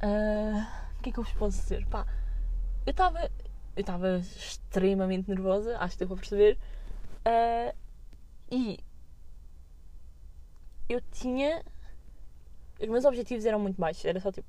Uh, 0.00 0.64
o 0.98 1.02
que 1.02 1.10
é 1.10 1.12
que 1.12 1.18
eu 1.18 1.24
vos 1.24 1.32
posso 1.32 1.60
dizer? 1.60 1.84
Pá, 1.86 2.06
eu 2.86 2.92
estava 2.92 3.28
eu 3.76 3.80
estava 3.80 4.18
extremamente 4.18 5.28
nervosa, 5.28 5.76
acho 5.78 5.94
que 5.94 5.98
deu 6.04 6.08
para 6.08 6.16
perceber. 6.16 6.58
Uh, 7.26 7.76
e 8.50 8.78
eu 10.88 11.00
tinha. 11.12 11.64
Os 12.80 12.88
meus 12.88 13.04
objetivos 13.04 13.44
eram 13.44 13.58
muito 13.58 13.80
baixos, 13.80 14.04
era 14.04 14.20
só 14.20 14.30
tipo. 14.30 14.48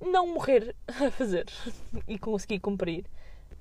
Não 0.00 0.26
morrer 0.34 0.74
a 0.88 1.10
fazer 1.10 1.46
e 2.08 2.18
conseguir 2.18 2.60
cumprir. 2.60 3.04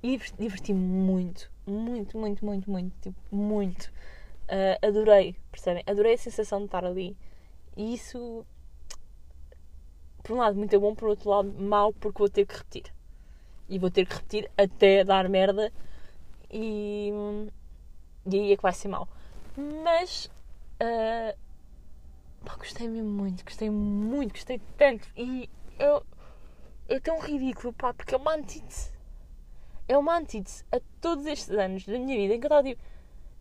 E 0.03 0.19
diverti-me 0.37 0.79
muito, 0.79 1.49
muito, 1.65 2.17
muito, 2.17 2.45
muito, 2.45 2.69
muito, 2.69 2.93
tipo, 3.01 3.35
muito. 3.35 3.85
Uh, 4.43 4.85
adorei, 4.85 5.35
percebem? 5.49 5.83
Adorei 5.87 6.13
a 6.13 6.17
sensação 6.17 6.59
de 6.59 6.65
estar 6.65 6.83
ali. 6.83 7.15
E 7.75 7.93
isso 7.93 8.45
por 10.23 10.35
um 10.35 10.39
lado 10.39 10.57
muito 10.57 10.79
bom, 10.79 10.95
por 10.95 11.09
outro 11.09 11.29
lado 11.29 11.53
mau, 11.53 11.91
porque 11.93 12.17
vou 12.17 12.29
ter 12.29 12.45
que 12.45 12.55
repetir. 12.55 12.93
E 13.67 13.77
vou 13.77 13.91
ter 13.91 14.05
que 14.05 14.13
repetir 14.13 14.49
até 14.57 15.03
dar 15.03 15.27
merda 15.29 15.71
e, 16.49 17.11
e 18.25 18.39
aí 18.39 18.51
é 18.53 18.55
que 18.55 18.63
vai 18.63 18.73
ser 18.73 18.87
mau. 18.87 19.07
Mas 19.83 20.25
uh, 20.81 21.37
pá, 22.45 22.55
gostei 22.55 22.87
mesmo 22.87 23.09
muito, 23.09 23.43
gostei 23.43 23.69
muito, 23.69 24.33
gostei 24.33 24.61
tanto. 24.77 25.07
E 25.17 25.49
eu, 25.77 26.05
é 26.87 26.99
tão 26.99 27.19
ridículo, 27.19 27.73
pá, 27.73 27.93
porque 27.93 28.15
é 28.15 28.17
uma 28.17 28.35
antítese. 28.35 28.92
É 29.87 29.97
uma 29.97 30.17
antítese 30.17 30.63
a 30.71 30.79
todos 31.01 31.25
estes 31.25 31.49
anos 31.49 31.85
da 31.85 31.97
minha 31.99 32.17
vida 32.17 32.35
em 32.35 32.39
que 32.39 32.45
eu 32.45 32.49
estava 32.49 32.63
tipo, 32.63 32.81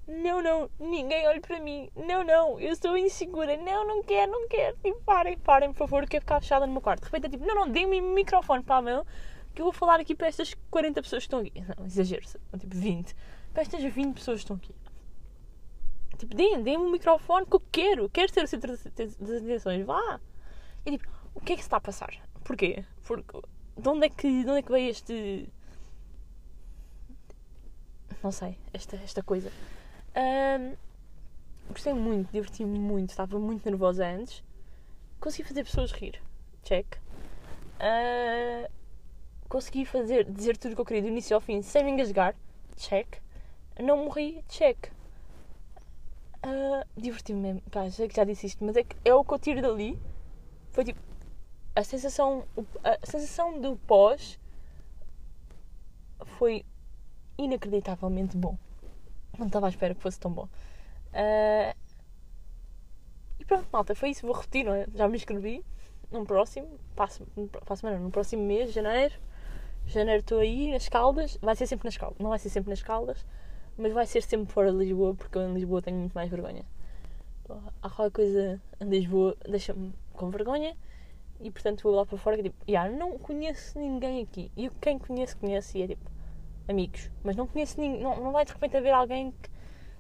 não, 0.07 0.43
não, 0.43 0.71
ninguém 0.79 1.27
olhe 1.29 1.41
para 1.41 1.61
mim, 1.61 1.89
não, 1.95 2.25
não, 2.25 2.61
eu 2.61 2.73
estou 2.73 2.97
insegura, 2.97 3.57
não, 3.57 3.87
não 3.87 4.03
quero, 4.03 4.33
não 4.33 4.49
quero, 4.49 4.77
tipo, 4.83 5.01
parem, 5.05 5.39
parem, 5.39 5.73
por 5.73 5.79
favor, 5.79 6.03
eu 6.03 6.09
quero 6.09 6.23
ficar 6.23 6.41
fechada 6.41 6.67
no 6.67 6.73
meu 6.73 6.83
quarto. 6.83 7.03
De 7.03 7.07
repente 7.07 7.27
é 7.27 7.31
tipo, 7.31 7.47
não, 7.47 7.55
não, 7.55 7.69
deem-me 7.69 8.01
o 8.01 8.15
microfone 8.15 8.63
para 8.63 8.77
a 8.77 8.83
mão 8.83 9.07
que 9.55 9.61
eu 9.61 9.67
vou 9.67 9.73
falar 9.73 10.01
aqui 10.01 10.15
para 10.15 10.27
estas 10.27 10.55
40 10.71 11.03
pessoas 11.03 11.23
que 11.23 11.27
estão 11.27 11.41
aqui. 11.41 11.53
Não, 11.61 11.87
exagero, 11.87 12.27
tipo 12.59 12.77
20. 12.77 13.15
Para 13.53 13.63
estas 13.63 13.83
20 13.83 14.15
pessoas 14.15 14.39
que 14.39 14.45
estão 14.45 14.57
aqui. 14.57 14.75
Tipo, 16.19 16.35
deem-me 16.35 16.63
deem 16.63 16.77
o 16.77 16.91
microfone 16.91 17.47
que 17.47 17.55
eu 17.55 17.63
quero, 17.71 18.09
quero 18.09 18.33
ter 18.33 18.45
o 18.45 18.47
centro 18.47 18.73
das 18.73 18.87
atenções, 18.87 19.85
vá. 19.85 20.21
E 20.87 20.93
tipo, 20.93 21.09
o 21.35 21.41
que 21.41 21.53
é 21.53 21.57
que 21.57 21.63
se 21.63 21.67
está 21.67 21.77
a 21.77 21.81
passar? 21.81 22.11
Porquê? 22.45 22.85
Porque, 23.07 23.41
de 23.77 23.89
onde 23.89 24.07
é 24.07 24.09
que, 24.09 24.45
de 24.45 24.51
onde 24.51 24.59
é 24.59 24.63
que 24.63 24.73
veio 24.73 24.91
este. 24.91 25.49
Não 28.23 28.31
sei, 28.31 28.57
esta, 28.73 28.97
esta 28.97 29.23
coisa. 29.23 29.51
Um, 30.15 30.77
gostei 31.69 31.93
muito, 31.93 32.31
diverti-me 32.31 32.79
muito, 32.79 33.11
estava 33.11 33.39
muito 33.39 33.69
nervosa 33.69 34.07
antes. 34.07 34.45
Consegui 35.19 35.49
fazer 35.49 35.65
pessoas 35.65 35.91
rir. 35.93 36.23
Check. 36.63 36.87
Uh, 37.79 38.71
consegui 39.49 39.85
fazer, 39.85 40.25
dizer 40.25 40.57
tudo 40.57 40.73
o 40.73 40.75
que 40.77 40.81
eu 40.81 40.85
queria 40.85 41.03
do 41.03 41.09
início 41.09 41.35
ao 41.35 41.41
fim 41.41 41.63
sem 41.63 41.85
me 41.85 41.91
engasgar. 41.91 42.37
Check. 42.77 43.21
Não 43.81 44.05
morri. 44.05 44.45
Check. 44.49 44.93
Uh, 46.45 46.87
diverti-me 46.97 47.41
mesmo. 47.41 47.63
Pá, 47.71 47.91
sei 47.91 48.09
que 48.09 48.15
já 48.15 48.25
disse 48.25 48.47
isto, 48.47 48.65
mas 48.65 48.77
é, 48.77 48.85
que 48.85 48.97
é 49.05 49.15
o 49.15 49.25
que 49.25 49.35
eu 49.35 49.39
tiro 49.39 49.63
dali. 49.63 49.99
Foi 50.71 50.85
tipo. 50.85 51.01
A 51.75 51.83
sensação, 51.83 52.45
a 52.85 53.07
sensação 53.07 53.59
do 53.59 53.77
pós 53.77 54.39
foi 56.37 56.67
inacreditavelmente 57.39 58.37
bom. 58.37 58.57
Não 59.39 59.47
estava 59.47 59.67
à 59.67 59.69
espera 59.69 59.95
que 59.95 60.03
fosse 60.03 60.21
tão 60.21 60.31
bom. 60.31 60.49
Uh, 61.13 61.75
e 63.39 63.45
pronto, 63.45 63.67
malta, 63.73 63.95
foi 63.95 64.11
isso. 64.11 64.27
Vou 64.27 64.35
repetir, 64.35 64.65
não 64.65 64.75
é? 64.75 64.87
Já 64.95 65.09
me 65.09 65.17
inscrevi. 65.17 65.65
No 66.11 66.27
próximo, 66.27 66.69
passo, 66.95 67.27
passo, 67.65 67.87
no 67.89 68.11
próximo 68.11 68.43
mês, 68.43 68.73
janeiro. 68.73 69.15
Janeiro 69.87 70.21
estou 70.21 70.39
aí 70.39 70.71
nas 70.71 70.89
Caldas. 70.89 71.39
Vai 71.41 71.57
ser 71.57 71.67
sempre 71.67 71.87
nas 71.87 71.97
Caldas. 71.97 72.19
Não 72.19 72.31
vai 72.31 72.39
ser 72.39 72.51
sempre 72.51 72.71
nas 72.71 72.83
Caldas, 72.83 73.25
mas 73.77 73.93
vai 73.93 74.07
ser 74.07 74.23
sempre 74.23 74.53
fora 74.53 74.71
de 74.71 74.79
Lisboa, 74.79 75.15
porque 75.15 75.39
eu 75.39 75.43
em 75.43 75.55
Lisboa 75.55 75.81
tenho 75.81 75.99
muito 75.99 76.13
mais 76.13 76.31
vergonha. 76.31 76.65
Há 77.83 77.91
qualquer 77.91 78.13
coisa 78.13 78.63
em 78.81 78.89
Lisboa 78.89 79.37
deixa-me 79.49 79.93
com 80.13 80.31
vergonha 80.31 80.77
e 81.41 81.51
portanto 81.51 81.83
vou 81.83 81.95
lá 81.95 82.07
para 82.07 82.17
fora 82.17 82.37
que 82.37 82.45
tipo, 82.45 82.57
yeah, 82.69 82.91
não 82.95 83.19
conheço 83.19 83.79
ninguém 83.79 84.23
aqui. 84.23 84.51
E 84.57 84.71
quem 84.81 84.99
conhece, 84.99 85.37
conhece 85.37 85.79
e 85.79 85.83
é 85.83 85.89
tipo 85.89 86.11
amigos, 86.69 87.11
mas 87.23 87.37
não 87.37 87.47
conheço 87.47 87.81
ninguém, 87.81 88.03
não, 88.03 88.17
não 88.17 88.33
vai 88.33 88.45
de 88.45 88.53
repente 88.53 88.77
haver 88.77 88.93
alguém 88.93 89.33
que 89.33 89.51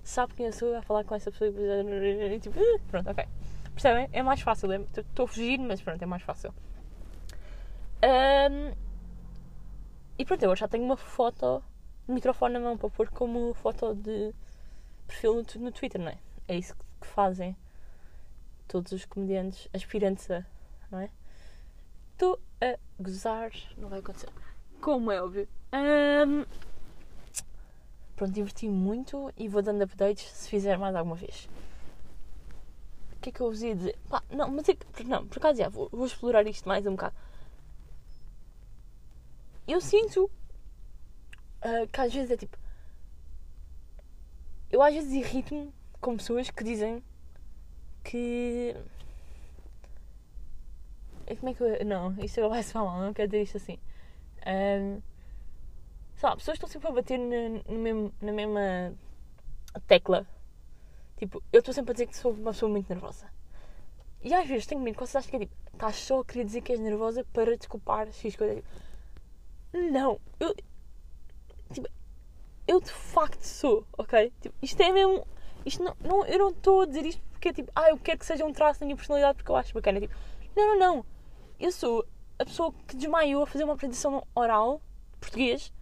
sabe 0.02 0.34
quem 0.34 0.46
eu 0.46 0.52
sou 0.52 0.74
a 0.76 0.82
falar 0.82 1.04
com 1.04 1.14
essa 1.14 1.30
pessoa 1.30 1.50
e 1.50 2.40
tipo, 2.40 2.58
uh, 2.58 2.80
pronto, 2.88 3.10
ok. 3.10 3.26
Percebem? 3.72 4.08
É 4.12 4.22
mais 4.22 4.40
fácil. 4.40 4.72
Estou 4.72 5.24
é, 5.24 5.24
a 5.24 5.26
fugir, 5.26 5.58
mas 5.58 5.80
pronto, 5.80 6.02
é 6.02 6.06
mais 6.06 6.22
fácil. 6.22 6.52
Um, 8.04 8.74
e 10.18 10.24
pronto, 10.24 10.42
eu 10.42 10.54
já 10.56 10.68
tenho 10.68 10.84
uma 10.84 10.96
foto 10.96 11.62
de 12.06 12.12
microfone 12.12 12.54
na 12.54 12.60
mão 12.60 12.76
para 12.76 12.90
pôr 12.90 13.08
como 13.08 13.54
foto 13.54 13.94
de 13.94 14.34
perfil 15.06 15.34
no, 15.36 15.60
no 15.60 15.72
Twitter, 15.72 16.00
não 16.00 16.08
é? 16.08 16.18
É 16.48 16.56
isso 16.56 16.76
que 17.00 17.06
fazem 17.06 17.56
todos 18.68 18.92
os 18.92 19.04
comediantes 19.04 19.68
aspirantes 19.72 20.30
a, 20.30 20.44
não 20.90 20.98
é? 20.98 21.10
Estou 22.12 22.38
a 22.60 22.78
gozar, 23.00 23.50
não 23.76 23.88
vai 23.88 24.00
acontecer. 24.00 24.28
Como 24.82 25.12
é 25.12 25.22
óbvio. 25.22 25.48
Um, 25.72 26.44
pronto, 28.16 28.32
diverti-me 28.32 28.74
muito 28.74 29.32
e 29.36 29.46
vou 29.46 29.62
dando 29.62 29.82
updates 29.84 30.24
se 30.24 30.48
fizer 30.50 30.76
mais 30.76 30.96
alguma 30.96 31.14
vez. 31.14 31.48
O 33.12 33.20
que 33.20 33.28
é 33.28 33.32
que 33.32 33.40
eu 33.40 33.48
vos 33.48 33.62
ia 33.62 33.76
dizer? 33.76 33.96
Pá, 34.10 34.20
não, 34.28 34.50
mas 34.50 34.68
é 34.68 34.74
que, 34.74 35.04
não, 35.04 35.24
por 35.24 35.38
acaso 35.38 35.60
já, 35.60 35.68
vou, 35.68 35.88
vou 35.92 36.04
explorar 36.04 36.44
isto 36.48 36.68
mais 36.68 36.84
um 36.84 36.90
bocado. 36.90 37.14
Eu 39.68 39.80
sinto 39.80 40.24
uh, 40.24 41.86
que 41.92 42.00
às 42.00 42.12
vezes 42.12 42.32
é 42.32 42.36
tipo. 42.36 42.58
Eu 44.68 44.82
às 44.82 44.92
vezes 44.92 45.12
irrito-me 45.12 45.72
com 46.00 46.16
pessoas 46.16 46.50
que 46.50 46.64
dizem 46.64 47.04
que. 48.02 48.74
Como 51.38 51.50
é 51.50 51.54
que 51.54 51.62
eu. 51.62 51.84
Não, 51.86 52.12
isto 52.18 52.48
vai 52.48 52.64
se 52.64 52.72
falar, 52.72 53.00
não 53.00 53.14
quero 53.14 53.28
dizer 53.28 53.44
isto 53.44 53.58
assim. 53.58 53.78
Um, 54.46 55.00
sei 56.14 56.28
lá, 56.28 56.36
pessoas 56.36 56.56
estão 56.56 56.68
sempre 56.68 56.88
a 56.88 56.92
bater 56.92 57.18
na, 57.18 57.62
no 57.68 57.78
mesmo, 57.78 58.14
na 58.20 58.32
mesma 58.32 58.94
tecla. 59.86 60.26
Tipo, 61.16 61.42
eu 61.52 61.60
estou 61.60 61.72
sempre 61.72 61.92
a 61.92 61.94
dizer 61.94 62.06
que 62.06 62.16
sou 62.16 62.32
uma 62.32 62.52
pessoa 62.52 62.70
muito 62.70 62.88
nervosa. 62.88 63.30
E 64.22 64.32
às 64.34 64.46
vezes 64.46 64.66
tenho 64.66 64.80
medo 64.80 64.98
vocês 64.98 65.16
acham 65.16 65.30
que 65.30 65.36
é 65.36 65.38
tipo, 65.40 65.54
estás 65.72 65.96
só 65.96 66.20
a 66.20 66.24
querer 66.24 66.44
dizer 66.44 66.60
que 66.60 66.72
és 66.72 66.80
nervosa 66.80 67.24
para 67.32 67.56
desculpar 67.56 68.12
X 68.12 68.36
coisa. 68.36 68.62
Não, 69.72 70.20
eu. 70.38 70.54
Tipo, 71.72 71.88
eu 72.66 72.80
de 72.80 72.90
facto 72.90 73.42
sou, 73.42 73.86
ok? 73.98 74.32
Tipo, 74.40 74.54
isto 74.62 74.80
é 74.80 74.92
mesmo. 74.92 75.26
Isto 75.64 75.82
não, 75.82 75.96
não, 76.00 76.24
eu 76.26 76.38
não 76.38 76.50
estou 76.50 76.82
a 76.82 76.86
dizer 76.86 77.06
isto 77.06 77.22
porque 77.30 77.48
é 77.48 77.52
tipo, 77.52 77.72
ah, 77.74 77.90
eu 77.90 77.98
quero 77.98 78.18
que 78.18 78.26
seja 78.26 78.44
um 78.44 78.52
traço 78.52 78.80
da 78.80 78.86
minha 78.86 78.96
personalidade 78.96 79.36
porque 79.36 79.50
eu 79.50 79.56
acho 79.56 79.74
bacana. 79.74 80.00
Tipo, 80.00 80.14
não, 80.54 80.66
não, 80.66 80.78
não. 80.78 81.06
Eu 81.58 81.72
sou 81.72 82.06
a 82.38 82.44
pessoa 82.44 82.72
que 82.86 82.96
desmaiou 82.96 83.42
a 83.42 83.46
fazer 83.46 83.64
uma 83.64 83.74
apresentação 83.74 84.26
oral 84.34 84.80
português 85.20 85.72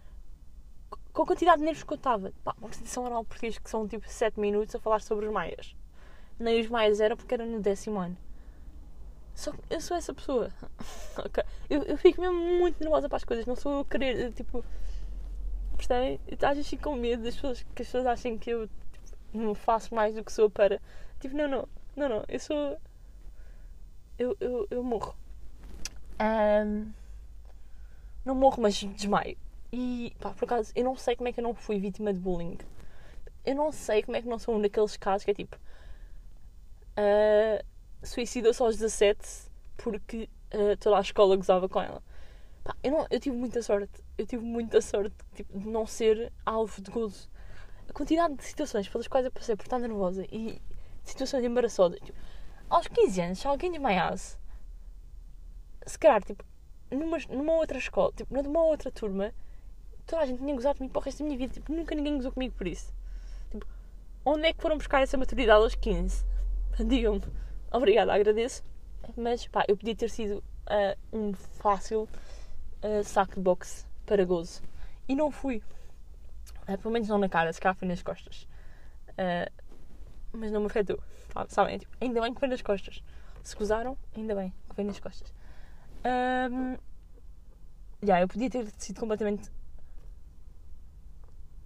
com 1.11 1.23
a 1.23 1.25
quantidade 1.25 1.59
de 1.59 1.65
nervos 1.65 1.83
que 1.83 1.93
eu 1.93 1.95
estava. 1.97 2.31
Uma 2.45 2.67
apresentação 2.67 3.03
oral 3.03 3.25
português 3.25 3.57
que 3.57 3.69
são 3.69 3.87
tipo 3.87 4.07
7 4.07 4.39
minutos 4.39 4.75
a 4.75 4.79
falar 4.79 5.01
sobre 5.01 5.25
os 5.25 5.33
maias. 5.33 5.75
Nem 6.39 6.59
os 6.59 6.67
maias 6.67 6.99
eram 6.99 7.17
porque 7.17 7.33
era 7.33 7.45
no 7.45 7.59
décimo 7.59 7.99
ano. 7.99 8.17
Só 9.33 9.51
que 9.51 9.59
eu 9.69 9.81
sou 9.81 9.97
essa 9.97 10.13
pessoa. 10.13 10.49
okay. 11.25 11.43
eu, 11.69 11.83
eu 11.83 11.97
fico 11.97 12.21
mesmo 12.21 12.37
muito 12.37 12.79
nervosa 12.79 13.07
para 13.07 13.17
as 13.17 13.23
coisas. 13.23 13.45
Não 13.45 13.55
sou 13.55 13.79
eu 13.79 13.85
querer, 13.85 14.31
tipo. 14.33 14.63
Percebem? 15.75 16.19
Às 16.41 16.55
vezes 16.55 16.69
fico 16.69 16.83
com 16.83 16.95
medo 16.95 17.23
das 17.23 17.35
pessoas, 17.35 17.63
que 17.63 17.81
as 17.81 17.87
pessoas 17.87 18.05
achem 18.05 18.37
que 18.37 18.49
eu 18.49 18.67
tipo, 18.67 19.17
não 19.33 19.55
faço 19.55 19.93
mais 19.93 20.15
do 20.15 20.23
que 20.23 20.31
sou 20.31 20.49
para. 20.49 20.81
Tipo, 21.19 21.35
não, 21.35 21.47
não. 21.47 21.67
Não, 21.95 22.09
não. 22.09 22.23
Eu 22.27 22.39
sou. 22.39 22.77
Eu, 24.17 24.35
eu, 24.39 24.67
eu 24.69 24.83
morro. 24.83 25.15
Um... 26.21 26.91
Não 28.23 28.35
morro, 28.35 28.61
mas 28.61 28.75
desmaio. 28.75 29.35
E, 29.73 30.13
pá, 30.19 30.31
por 30.31 30.45
acaso, 30.45 30.71
eu 30.75 30.83
não 30.83 30.95
sei 30.95 31.15
como 31.15 31.29
é 31.29 31.33
que 31.33 31.39
eu 31.39 31.43
não 31.43 31.55
fui 31.55 31.79
vítima 31.79 32.13
de 32.13 32.19
bullying. 32.19 32.57
Eu 33.43 33.55
não 33.55 33.71
sei 33.71 34.03
como 34.03 34.15
é 34.15 34.21
que 34.21 34.27
não 34.27 34.37
sou 34.37 34.55
um 34.55 34.61
daqueles 34.61 34.95
casos 34.97 35.25
que 35.25 35.31
é 35.31 35.33
tipo. 35.33 35.57
Uh, 36.91 37.65
Suicidou-se 38.03 38.61
aos 38.61 38.77
17 38.77 39.49
porque 39.77 40.29
uh, 40.53 40.77
toda 40.77 40.97
a 40.97 41.01
escola 41.01 41.35
gozava 41.35 41.67
com 41.67 41.81
ela. 41.81 42.03
Pá, 42.63 42.75
eu, 42.83 42.91
não, 42.91 43.07
eu 43.09 43.19
tive 43.19 43.35
muita 43.35 43.63
sorte. 43.63 44.03
Eu 44.17 44.27
tive 44.27 44.43
muita 44.43 44.81
sorte 44.81 45.15
tipo, 45.33 45.57
de 45.57 45.67
não 45.67 45.87
ser 45.87 46.31
alvo 46.45 46.81
de 46.81 46.91
gozo. 46.91 47.29
A 47.89 47.93
quantidade 47.93 48.35
de 48.35 48.43
situações 48.43 48.87
pelas 48.87 49.07
quais 49.07 49.25
eu 49.25 49.31
passei 49.31 49.55
por 49.55 49.63
estar 49.63 49.79
nervosa 49.79 50.25
e 50.31 50.61
situações 51.03 51.43
embaraçosas. 51.43 51.99
Tipo, 51.99 52.17
aos 52.69 52.87
15 52.87 53.21
anos, 53.21 53.39
se 53.39 53.47
alguém 53.47 53.71
desmaiasse, 53.71 54.37
se 55.85 55.97
calhar, 55.97 56.23
tipo, 56.23 56.43
numa, 56.91 57.17
numa 57.29 57.53
outra 57.53 57.77
escola, 57.77 58.11
tipo, 58.15 58.33
numa 58.41 58.63
outra 58.63 58.91
turma, 58.91 59.33
toda 60.05 60.21
a 60.21 60.25
gente 60.25 60.39
tinha 60.39 60.53
gozado 60.53 60.77
comigo 60.77 60.93
para 60.93 60.99
o 60.99 61.03
resto 61.03 61.19
da 61.19 61.25
minha 61.25 61.37
vida. 61.37 61.53
Tipo, 61.53 61.71
nunca 61.71 61.95
ninguém 61.95 62.17
gozou 62.17 62.31
comigo 62.31 62.53
por 62.55 62.67
isso. 62.67 62.93
Tipo, 63.49 63.65
onde 64.25 64.47
é 64.47 64.53
que 64.53 64.61
foram 64.61 64.77
buscar 64.77 65.01
essa 65.01 65.17
maturidade 65.17 65.63
aos 65.63 65.75
15? 65.75 66.25
Digam-me. 66.85 67.23
Obrigada, 67.71 68.13
agradeço. 68.13 68.63
Mas, 69.15 69.47
pá, 69.47 69.65
eu 69.67 69.77
podia 69.77 69.95
ter 69.95 70.09
sido 70.09 70.43
uh, 70.67 71.17
um 71.17 71.33
fácil 71.33 72.07
uh, 72.83 73.03
saco 73.03 73.35
de 73.35 73.41
boxe 73.41 73.85
para 74.05 74.23
gozo. 74.25 74.61
E 75.07 75.15
não 75.15 75.31
fui. 75.31 75.63
Uh, 76.67 76.77
pelo 76.77 76.91
menos 76.91 77.07
não 77.07 77.17
na 77.17 77.29
cara, 77.29 77.51
se 77.51 77.59
calhar 77.59 77.75
foi 77.75 77.87
nas 77.87 78.03
costas. 78.03 78.47
mas 80.33 80.51
não 80.51 80.61
me 80.61 80.67
afetou. 80.67 81.01
Sabem? 81.47 81.77
Tipo, 81.77 81.95
ainda 82.01 82.21
bem 82.21 82.33
que 82.33 82.39
foi 82.39 82.49
nas 82.49 82.61
costas. 82.61 83.01
Se 83.43 83.55
gozaram, 83.55 83.97
ainda 84.15 84.35
bem 84.35 84.53
que 84.69 84.75
foi 84.75 84.83
nas 84.83 84.99
costas. 84.99 85.33
Um, 86.03 86.77
yeah, 88.03 88.23
eu 88.23 88.27
podia 88.27 88.49
ter 88.49 88.67
sido 88.77 88.99
completamente 88.99 89.51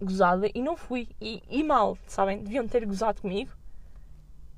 gozada 0.00 0.50
e 0.54 0.62
não 0.62 0.76
fui. 0.76 1.08
E, 1.20 1.42
e, 1.48 1.62
mal, 1.62 1.96
sabem? 2.06 2.42
Deviam 2.42 2.66
ter 2.68 2.84
gozado 2.84 3.22
comigo 3.22 3.52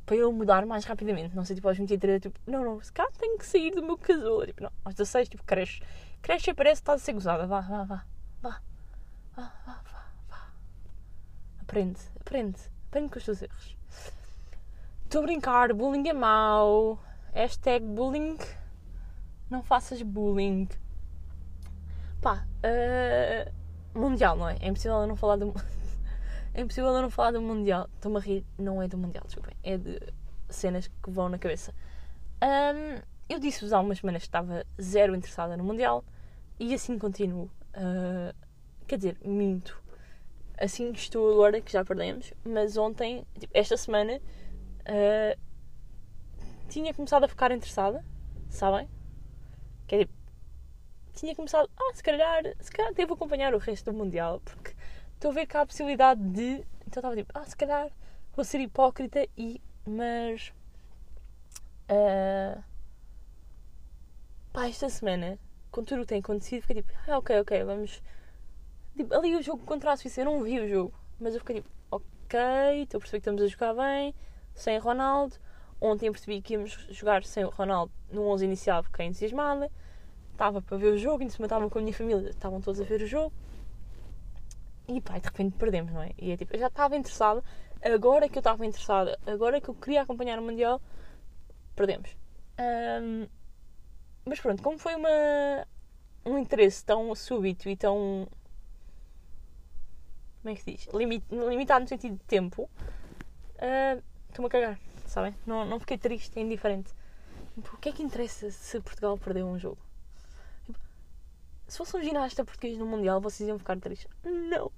para 0.04 0.16
eu 0.16 0.32
mudar 0.32 0.64
mais 0.66 0.84
rapidamente. 0.84 1.36
Não 1.36 1.44
sei, 1.44 1.56
tipo, 1.56 1.68
aos 1.68 1.76
23, 1.76 2.22
tipo, 2.22 2.38
não, 2.46 2.64
não, 2.64 2.80
se 2.80 2.92
cá 2.92 3.08
tenho 3.18 3.38
que 3.38 3.46
sair 3.46 3.70
do 3.70 3.82
meu 3.82 3.96
casulo. 3.96 4.46
Tipo, 4.46 4.64
não, 4.64 4.72
aos 4.84 4.94
16, 4.94 5.28
tipo, 5.28 5.44
cresce. 5.44 5.80
Cresce 6.22 6.50
e 6.50 6.54
parece 6.54 6.80
que 6.80 6.82
estás 6.82 7.02
a 7.02 7.04
ser 7.04 7.12
gozada. 7.12 7.46
Vá, 7.46 7.60
vá, 7.60 7.84
vá, 7.84 8.04
vá, 8.40 8.60
vá, 9.36 9.52
vá, 9.64 9.82
vá, 9.84 10.04
vá. 10.28 10.52
Aprende, 11.60 12.00
aprende, 12.20 12.58
aprende 12.88 13.10
com 13.10 13.18
os 13.18 13.24
teus 13.24 13.42
erros. 13.42 13.76
Estou 15.04 15.22
a 15.22 15.24
brincar, 15.24 15.72
bullying 15.72 16.08
é 16.08 16.12
mau. 16.12 16.98
Hashtag 17.32 17.84
bullying. 17.84 18.38
Não 19.50 19.62
faças 19.62 20.02
bullying. 20.02 20.68
Pá, 22.20 22.46
uh, 22.64 23.98
Mundial, 23.98 24.36
não 24.36 24.48
é? 24.48 24.56
É 24.60 24.68
impossível 24.68 24.98
eu 24.98 25.06
não 25.06 25.16
falar 25.16 25.36
do. 25.36 25.54
é 26.54 26.60
impossível 26.60 26.90
eu 26.90 27.02
não 27.02 27.10
falar 27.10 27.32
do 27.32 27.40
Mundial. 27.40 27.88
Estou-me 27.94 28.18
a 28.18 28.20
rir, 28.20 28.44
não 28.58 28.82
é 28.82 28.88
do 28.88 28.98
Mundial, 28.98 29.24
desculpem. 29.24 29.56
É 29.62 29.78
de 29.78 30.00
cenas 30.48 30.88
que 30.88 31.10
vão 31.10 31.28
na 31.28 31.38
cabeça. 31.38 31.74
Um, 32.42 33.00
eu 33.28 33.38
disse-vos 33.38 33.72
há 33.72 33.80
umas 33.80 33.98
semanas 33.98 34.22
que 34.22 34.28
estava 34.28 34.64
zero 34.80 35.14
interessada 35.14 35.56
no 35.56 35.64
Mundial 35.64 36.04
e 36.58 36.74
assim 36.74 36.98
continuo. 36.98 37.50
Uh, 37.74 38.34
quer 38.86 38.96
dizer, 38.96 39.18
minto. 39.24 39.82
Assim 40.58 40.90
estou 40.90 41.32
agora 41.32 41.60
que 41.60 41.70
já 41.72 41.84
perdemos, 41.84 42.32
mas 42.44 42.76
ontem, 42.76 43.24
tipo, 43.38 43.56
esta 43.56 43.76
semana, 43.76 44.16
uh, 44.16 45.38
tinha 46.68 46.92
começado 46.92 47.24
a 47.24 47.28
ficar 47.28 47.52
interessada, 47.52 48.04
sabem? 48.50 48.88
Que 49.88 49.96
é 49.96 50.08
tinha 51.18 51.34
começado, 51.34 51.68
ah, 51.76 51.94
se 51.94 52.02
calhar, 52.02 52.42
se 52.60 52.70
calhar 52.70 52.94
devo 52.94 53.14
acompanhar 53.14 53.52
o 53.54 53.58
resto 53.58 53.90
do 53.90 53.96
Mundial, 53.96 54.40
porque 54.44 54.74
estou 55.14 55.32
a 55.32 55.34
ver 55.34 55.46
que 55.46 55.56
há 55.56 55.62
a 55.62 55.66
possibilidade 55.66 56.20
de. 56.20 56.64
Então 56.86 57.00
estava 57.00 57.16
tipo, 57.16 57.32
ah, 57.34 57.44
se 57.44 57.56
calhar 57.56 57.90
vou 58.34 58.44
ser 58.44 58.60
hipócrita 58.60 59.26
e. 59.36 59.60
Mas. 59.84 60.52
Uh, 61.90 62.62
pá, 64.52 64.68
esta 64.68 64.88
semana, 64.88 65.38
com 65.70 65.82
tudo 65.82 65.98
o 65.98 66.02
que 66.02 66.08
tem 66.08 66.20
acontecido, 66.20 66.62
fiquei 66.62 66.82
tipo, 66.82 66.92
ah, 67.08 67.18
ok, 67.18 67.40
ok, 67.40 67.64
vamos. 67.64 68.02
Tipo, 68.96 69.14
ali 69.14 69.34
o 69.34 69.42
jogo 69.42 69.64
contra 69.64 69.92
a 69.92 69.96
Suíça, 69.96 70.20
eu 70.20 70.26
não 70.26 70.42
vi 70.42 70.60
o 70.60 70.68
jogo, 70.68 70.94
mas 71.18 71.34
eu 71.34 71.40
fiquei 71.40 71.56
tipo, 71.56 71.70
ok, 71.90 72.38
estou 72.82 72.98
a 72.98 73.00
perceber 73.00 73.20
que 73.20 73.30
estamos 73.30 73.42
a 73.42 73.46
jogar 73.46 73.74
bem, 73.74 74.14
sem 74.54 74.78
Ronaldo. 74.78 75.36
Ontem 75.80 76.10
percebi 76.10 76.42
que 76.42 76.54
íamos 76.54 76.72
jogar 76.90 77.24
sem 77.24 77.44
o 77.44 77.50
Ronaldo 77.50 77.92
no 78.10 78.22
11 78.28 78.44
inicial, 78.44 78.82
fiquei 78.82 79.06
entusiasmada. 79.06 79.70
Estava 80.32 80.60
para 80.60 80.76
ver 80.76 80.92
o 80.94 80.98
jogo, 80.98 81.22
em 81.22 81.28
cima 81.28 81.46
estava 81.46 81.68
com 81.68 81.78
a 81.78 81.82
minha 81.82 81.94
família, 81.94 82.30
estavam 82.30 82.60
todos 82.60 82.80
a 82.80 82.84
ver 82.84 83.02
o 83.02 83.06
jogo. 83.06 83.32
E 84.88 85.00
pá, 85.00 85.18
de 85.18 85.26
repente 85.26 85.56
perdemos, 85.56 85.92
não 85.92 86.02
é? 86.02 86.12
E 86.18 86.30
é 86.30 86.36
tipo, 86.36 86.54
eu 86.54 86.60
já 86.60 86.68
estava 86.68 86.96
interessada, 86.96 87.44
agora 87.82 88.28
que 88.28 88.38
eu 88.38 88.40
estava 88.40 88.64
interessada, 88.64 89.18
agora 89.26 89.60
que 89.60 89.68
eu 89.68 89.74
queria 89.74 90.02
acompanhar 90.02 90.38
o 90.38 90.42
Mundial, 90.42 90.80
perdemos. 91.76 92.16
Um, 92.58 93.26
mas 94.24 94.40
pronto, 94.40 94.62
como 94.62 94.78
foi 94.78 94.94
uma, 94.94 95.66
um 96.24 96.38
interesse 96.38 96.84
tão 96.84 97.14
súbito 97.14 97.68
e 97.68 97.76
tão. 97.76 98.26
Como 100.42 100.52
é 100.52 100.54
que 100.54 100.62
se 100.62 100.72
diz? 100.72 100.88
Limit, 100.92 101.24
limitado 101.30 101.82
no 101.82 101.88
sentido 101.88 102.16
de 102.16 102.24
tempo, 102.24 102.62
uh, 102.62 104.02
estou-me 104.28 104.46
a 104.46 104.50
cagar, 104.50 104.78
sabem? 105.10 105.34
Não, 105.46 105.64
não 105.64 105.80
fiquei 105.80 105.98
triste, 105.98 106.38
é 106.38 106.42
indiferente. 106.42 106.92
Tipo, 107.54 107.76
o 107.76 107.78
que 107.78 107.88
é 107.88 107.92
que 107.92 108.02
interessa 108.02 108.50
se 108.50 108.80
Portugal 108.80 109.18
perdeu 109.18 109.46
um 109.46 109.58
jogo? 109.58 109.78
se 111.68 111.76
fosse 111.76 111.96
um 111.96 112.02
ginasta 112.02 112.44
português 112.44 112.78
no 112.78 112.86
Mundial, 112.86 113.20
vocês 113.20 113.46
iam 113.46 113.58
ficar 113.58 113.78
tristes? 113.78 114.08
Não. 114.24 114.72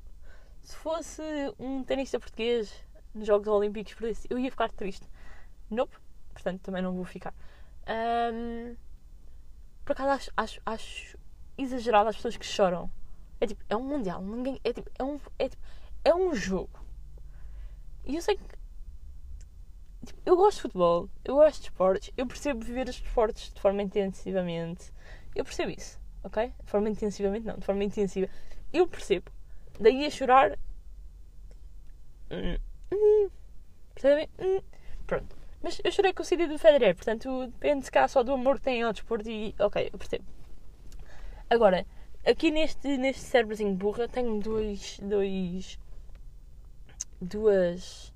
Se 0.60 0.74
fosse 0.74 1.22
um 1.58 1.84
tenista 1.84 2.18
português 2.18 2.84
nos 3.14 3.26
Jogos 3.26 3.46
Olímpicos, 3.46 3.94
eu 4.28 4.38
ia 4.38 4.50
ficar 4.50 4.70
triste. 4.72 5.08
Nope. 5.70 5.96
Portanto, 6.32 6.60
também 6.62 6.82
não 6.82 6.92
vou 6.92 7.04
ficar. 7.04 7.32
Um, 8.32 8.76
por 9.84 9.92
acaso, 9.92 10.10
acho, 10.10 10.32
acho, 10.36 10.60
acho 10.66 11.18
exagerado 11.56 12.08
as 12.08 12.16
pessoas 12.16 12.36
que 12.36 12.44
choram. 12.44 12.90
É 13.40 13.46
tipo, 13.46 13.64
é 13.68 13.76
um 13.76 13.84
Mundial. 13.84 14.20
Ninguém, 14.20 14.60
é, 14.64 14.72
tipo, 14.72 14.90
é, 14.98 15.04
um, 15.04 15.20
é, 15.38 15.48
tipo, 15.48 15.62
é 16.04 16.14
um 16.14 16.34
jogo. 16.34 16.80
E 18.04 18.16
eu 18.16 18.22
sei 18.22 18.36
que. 18.36 18.59
Tipo, 20.04 20.20
eu 20.24 20.36
gosto 20.36 20.56
de 20.56 20.62
futebol, 20.62 21.08
eu 21.24 21.34
gosto 21.34 21.60
de 21.60 21.68
esportes, 21.68 22.10
eu 22.16 22.26
percebo 22.26 22.64
viver 22.64 22.88
os 22.88 22.96
esportes 22.96 23.52
de 23.52 23.60
forma 23.60 23.82
intensivamente. 23.82 24.92
Eu 25.34 25.44
percebo 25.44 25.70
isso 25.70 26.00
ok? 26.22 26.52
De 26.64 26.70
forma 26.70 26.88
intensivamente, 26.88 27.46
não, 27.46 27.56
de 27.56 27.64
forma 27.64 27.84
intensiva. 27.84 28.28
Eu 28.72 28.86
percebo. 28.86 29.30
Daí 29.78 30.06
a 30.06 30.10
chorar. 30.10 30.58
Hum, 32.30 32.56
hum, 32.92 33.30
percebem? 33.94 34.28
Hum, 34.38 34.60
pronto. 35.06 35.36
Mas 35.62 35.80
eu 35.84 35.92
chorei 35.92 36.12
com 36.12 36.22
o 36.22 36.24
CD 36.24 36.46
do 36.46 36.58
Federer, 36.58 36.94
portanto 36.94 37.46
depende 37.48 37.90
cá 37.90 38.08
só 38.08 38.22
do 38.22 38.32
amor 38.32 38.56
que 38.56 38.62
tem 38.62 38.82
ao 38.82 38.92
desporto 38.92 39.28
e. 39.28 39.54
Ok, 39.58 39.90
eu 39.92 39.98
percebo. 39.98 40.24
Agora, 41.48 41.86
aqui 42.24 42.50
neste, 42.50 42.96
neste 42.96 43.22
cérebrozinho 43.22 43.74
burra 43.74 44.08
tenho 44.08 44.40
dois, 44.40 44.98
dois. 45.02 45.78
duas 47.20 48.09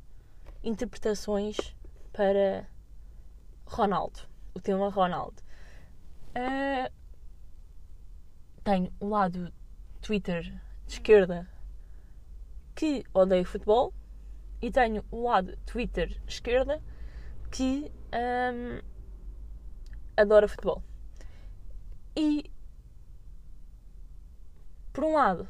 interpretações 0.64 1.56
para 2.12 2.66
Ronaldo. 3.66 4.20
O 4.54 4.60
tema 4.60 4.88
Ronaldo. 4.88 5.42
Uh, 6.30 6.90
tenho 8.64 8.92
o 8.98 9.08
lado 9.08 9.52
Twitter 10.00 10.42
de 10.86 10.94
esquerda 10.94 11.48
que 12.74 13.04
odeia 13.12 13.44
futebol 13.44 13.92
e 14.60 14.70
tenho 14.70 15.04
o 15.10 15.24
lado 15.24 15.56
Twitter 15.66 16.20
esquerda 16.26 16.82
que 17.50 17.92
um, 18.12 18.80
adora 20.16 20.48
futebol. 20.48 20.82
E 22.16 22.50
por 24.92 25.04
um 25.04 25.14
lado, 25.14 25.48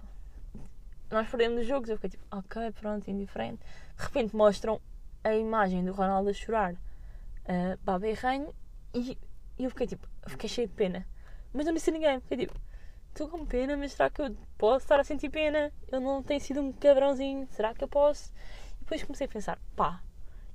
nós 1.11 1.29
perdemos 1.29 1.61
os 1.61 1.67
jogos, 1.67 1.89
eu 1.89 1.97
fiquei 1.97 2.11
tipo, 2.11 2.25
ok, 2.31 2.73
pronto, 2.73 3.09
indiferente. 3.11 3.63
De 3.97 4.03
repente 4.03 4.35
mostram 4.35 4.81
a 5.25 5.35
imagem 5.35 5.85
do 5.85 5.93
Ronaldo 5.93 6.31
a 6.31 6.33
chorar 6.33 6.75
uh, 6.75 7.79
Baba 7.83 8.07
e 8.07 8.13
Reino 8.13 8.55
e 8.95 9.19
eu 9.59 9.71
fiquei 9.71 9.87
tipo, 9.87 10.07
fiquei 10.27 10.49
cheio 10.49 10.69
de 10.69 10.75
pena. 10.75 11.07
Mas 11.53 11.67
não 11.67 11.73
disse 11.73 11.91
a 11.91 11.93
ninguém, 11.93 12.21
fiquei 12.21 12.47
tipo, 12.47 12.61
estou 13.09 13.29
com 13.29 13.47
pena, 13.47 13.77
mas 13.77 13.93
será 13.93 14.11
que 14.11 14.21
eu 14.21 14.37
posso 14.59 14.85
estar 14.85 15.01
a 15.01 15.05
sentir 15.05 15.31
pena? 15.31 15.73
Eu 15.91 16.01
não 16.01 16.23
tenho 16.23 16.41
sido 16.41 16.61
um 16.61 16.73
cabrãozinho, 16.73 17.49
será 17.51 17.75
que 17.75 17.83
eu 17.83 17.89
posso? 17.89 18.33
E 18.77 18.81
depois 18.81 19.03
comecei 19.03 19.27
a 19.27 19.31
pensar, 19.31 19.59
pá, 19.75 20.03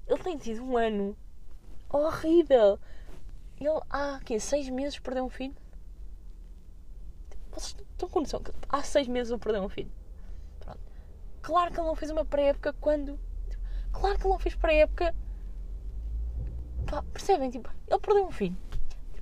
ele 0.07 0.21
tem 0.21 0.37
tido 0.37 0.63
um 0.63 0.77
ano 0.77 1.17
horrível. 1.89 2.79
Ele 3.59 3.81
há 3.89 4.19
quê? 4.23 4.39
seis 4.39 4.69
meses 4.69 4.99
perdeu 4.99 5.25
um 5.25 5.29
filho? 5.29 5.55
Vocês 7.51 7.75
estão 7.91 8.09
com 8.09 8.21
noção 8.21 8.41
que 8.41 8.51
há 8.69 8.83
seis 8.83 9.07
meses 9.07 9.31
ele 9.31 9.39
perdeu 9.39 9.63
um 9.63 9.69
filho? 9.69 9.91
Pronto. 10.59 10.79
Claro 11.41 11.71
que 11.71 11.79
ele 11.79 11.87
não 11.87 11.95
fez 11.95 12.11
uma 12.11 12.25
pré-época 12.25 12.73
quando. 12.73 13.19
Claro 13.99 14.17
que 14.17 14.23
ele 14.23 14.33
não 14.33 14.39
fez 14.39 14.55
pré-época. 14.55 15.15
Percebem? 17.13 17.51
Tipo, 17.51 17.69
ele 17.87 17.99
perdeu 17.99 18.25
um 18.25 18.31
filho. 18.31 18.57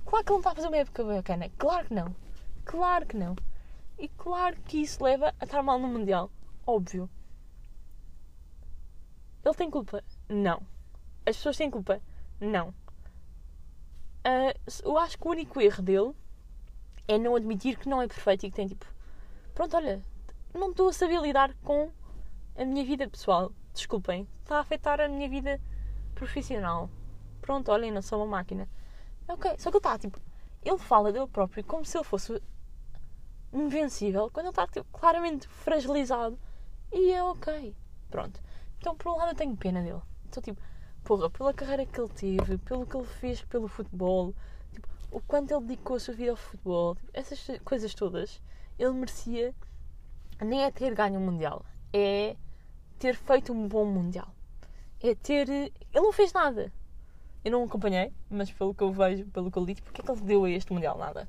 Claro 0.04 0.24
que 0.24 0.32
ele 0.32 0.34
não 0.34 0.38
está 0.38 0.50
a 0.52 0.54
fazer 0.54 0.68
uma 0.68 0.76
época 0.76 1.04
bacana. 1.04 1.50
Claro 1.58 1.86
que 1.86 1.94
não. 1.94 2.16
Claro 2.64 3.06
que 3.06 3.16
não. 3.16 3.36
E 3.98 4.08
claro 4.08 4.56
que 4.62 4.80
isso 4.80 5.02
leva 5.02 5.34
a 5.40 5.44
estar 5.44 5.62
mal 5.62 5.78
no 5.78 5.88
Mundial. 5.88 6.30
Óbvio. 6.66 7.10
Ele 9.44 9.54
tem 9.54 9.70
culpa? 9.70 10.04
Não. 10.28 10.62
As 11.26 11.36
pessoas 11.36 11.56
têm 11.56 11.70
culpa? 11.70 12.00
Não. 12.40 12.68
Uh, 14.18 14.54
eu 14.84 14.96
acho 14.98 15.18
que 15.18 15.26
o 15.26 15.30
único 15.30 15.60
erro 15.60 15.82
dele 15.82 16.14
é 17.08 17.18
não 17.18 17.34
admitir 17.34 17.78
que 17.78 17.88
não 17.88 18.00
é 18.00 18.06
perfeito 18.06 18.46
e 18.46 18.50
que 18.50 18.56
tem 18.56 18.68
tipo. 18.68 18.86
Pronto, 19.54 19.76
olha, 19.76 20.02
não 20.54 20.70
estou 20.70 20.88
a 20.88 20.92
saber 20.92 21.20
lidar 21.20 21.52
com 21.64 21.90
a 22.56 22.64
minha 22.64 22.84
vida 22.84 23.08
pessoal. 23.08 23.52
Desculpem. 23.78 24.26
Está 24.42 24.56
a 24.56 24.60
afetar 24.60 25.00
a 25.00 25.06
minha 25.06 25.28
vida 25.28 25.60
profissional. 26.12 26.90
Pronto, 27.40 27.70
olhem, 27.70 27.92
não 27.92 28.02
sou 28.02 28.18
uma 28.18 28.38
máquina. 28.38 28.68
Ok, 29.28 29.54
só 29.56 29.70
que 29.70 29.76
ele 29.76 29.78
está 29.78 29.96
tipo. 29.96 30.20
Ele 30.64 30.78
fala 30.78 31.12
dele 31.12 31.28
próprio 31.28 31.62
como 31.62 31.84
se 31.84 31.96
ele 31.96 32.02
fosse 32.02 32.42
invencível 33.52 34.28
quando 34.32 34.46
ele 34.46 34.50
está 34.50 34.66
tipo, 34.66 34.84
claramente 34.90 35.46
fragilizado 35.46 36.36
e 36.92 37.12
é 37.12 37.22
ok. 37.22 37.72
Pronto. 38.10 38.40
Então, 38.78 38.96
por 38.96 39.12
um 39.12 39.16
lado, 39.16 39.30
eu 39.30 39.36
tenho 39.36 39.56
pena 39.56 39.80
dele. 39.80 40.02
Estou 40.24 40.42
tipo, 40.42 40.60
porra, 41.04 41.30
pela 41.30 41.54
carreira 41.54 41.86
que 41.86 42.00
ele 42.00 42.08
teve, 42.08 42.58
pelo 42.58 42.84
que 42.84 42.96
ele 42.96 43.06
fez 43.06 43.42
pelo 43.42 43.68
futebol, 43.68 44.34
tipo, 44.72 44.88
o 45.12 45.20
quanto 45.20 45.54
ele 45.54 45.64
dedicou 45.66 45.96
a 45.96 46.00
sua 46.00 46.14
vida 46.14 46.32
ao 46.32 46.36
futebol, 46.36 46.96
tipo, 46.96 47.10
essas 47.14 47.46
coisas 47.64 47.94
todas, 47.94 48.42
ele 48.76 48.92
merecia 48.92 49.54
nem 50.40 50.64
é 50.64 50.70
ter 50.72 50.92
ganho 50.96 51.20
um 51.20 51.24
Mundial, 51.24 51.64
é 51.92 52.36
ter 52.98 53.14
feito 53.14 53.52
um 53.52 53.68
bom 53.68 53.84
Mundial. 53.84 54.28
É 55.00 55.14
ter. 55.14 55.48
Ele 55.48 55.72
não 55.94 56.12
fez 56.12 56.32
nada. 56.32 56.72
Eu 57.44 57.52
não 57.52 57.64
acompanhei, 57.64 58.12
mas 58.28 58.50
pelo 58.50 58.74
que 58.74 58.82
eu 58.82 58.92
vejo, 58.92 59.24
pelo 59.26 59.50
que 59.50 59.58
eu 59.58 59.64
li, 59.64 59.74
tipo, 59.74 59.86
porque 59.86 60.00
é 60.00 60.04
que 60.04 60.10
ele 60.10 60.20
deu 60.22 60.44
a 60.44 60.50
este 60.50 60.72
Mundial? 60.72 60.98
Nada. 60.98 61.28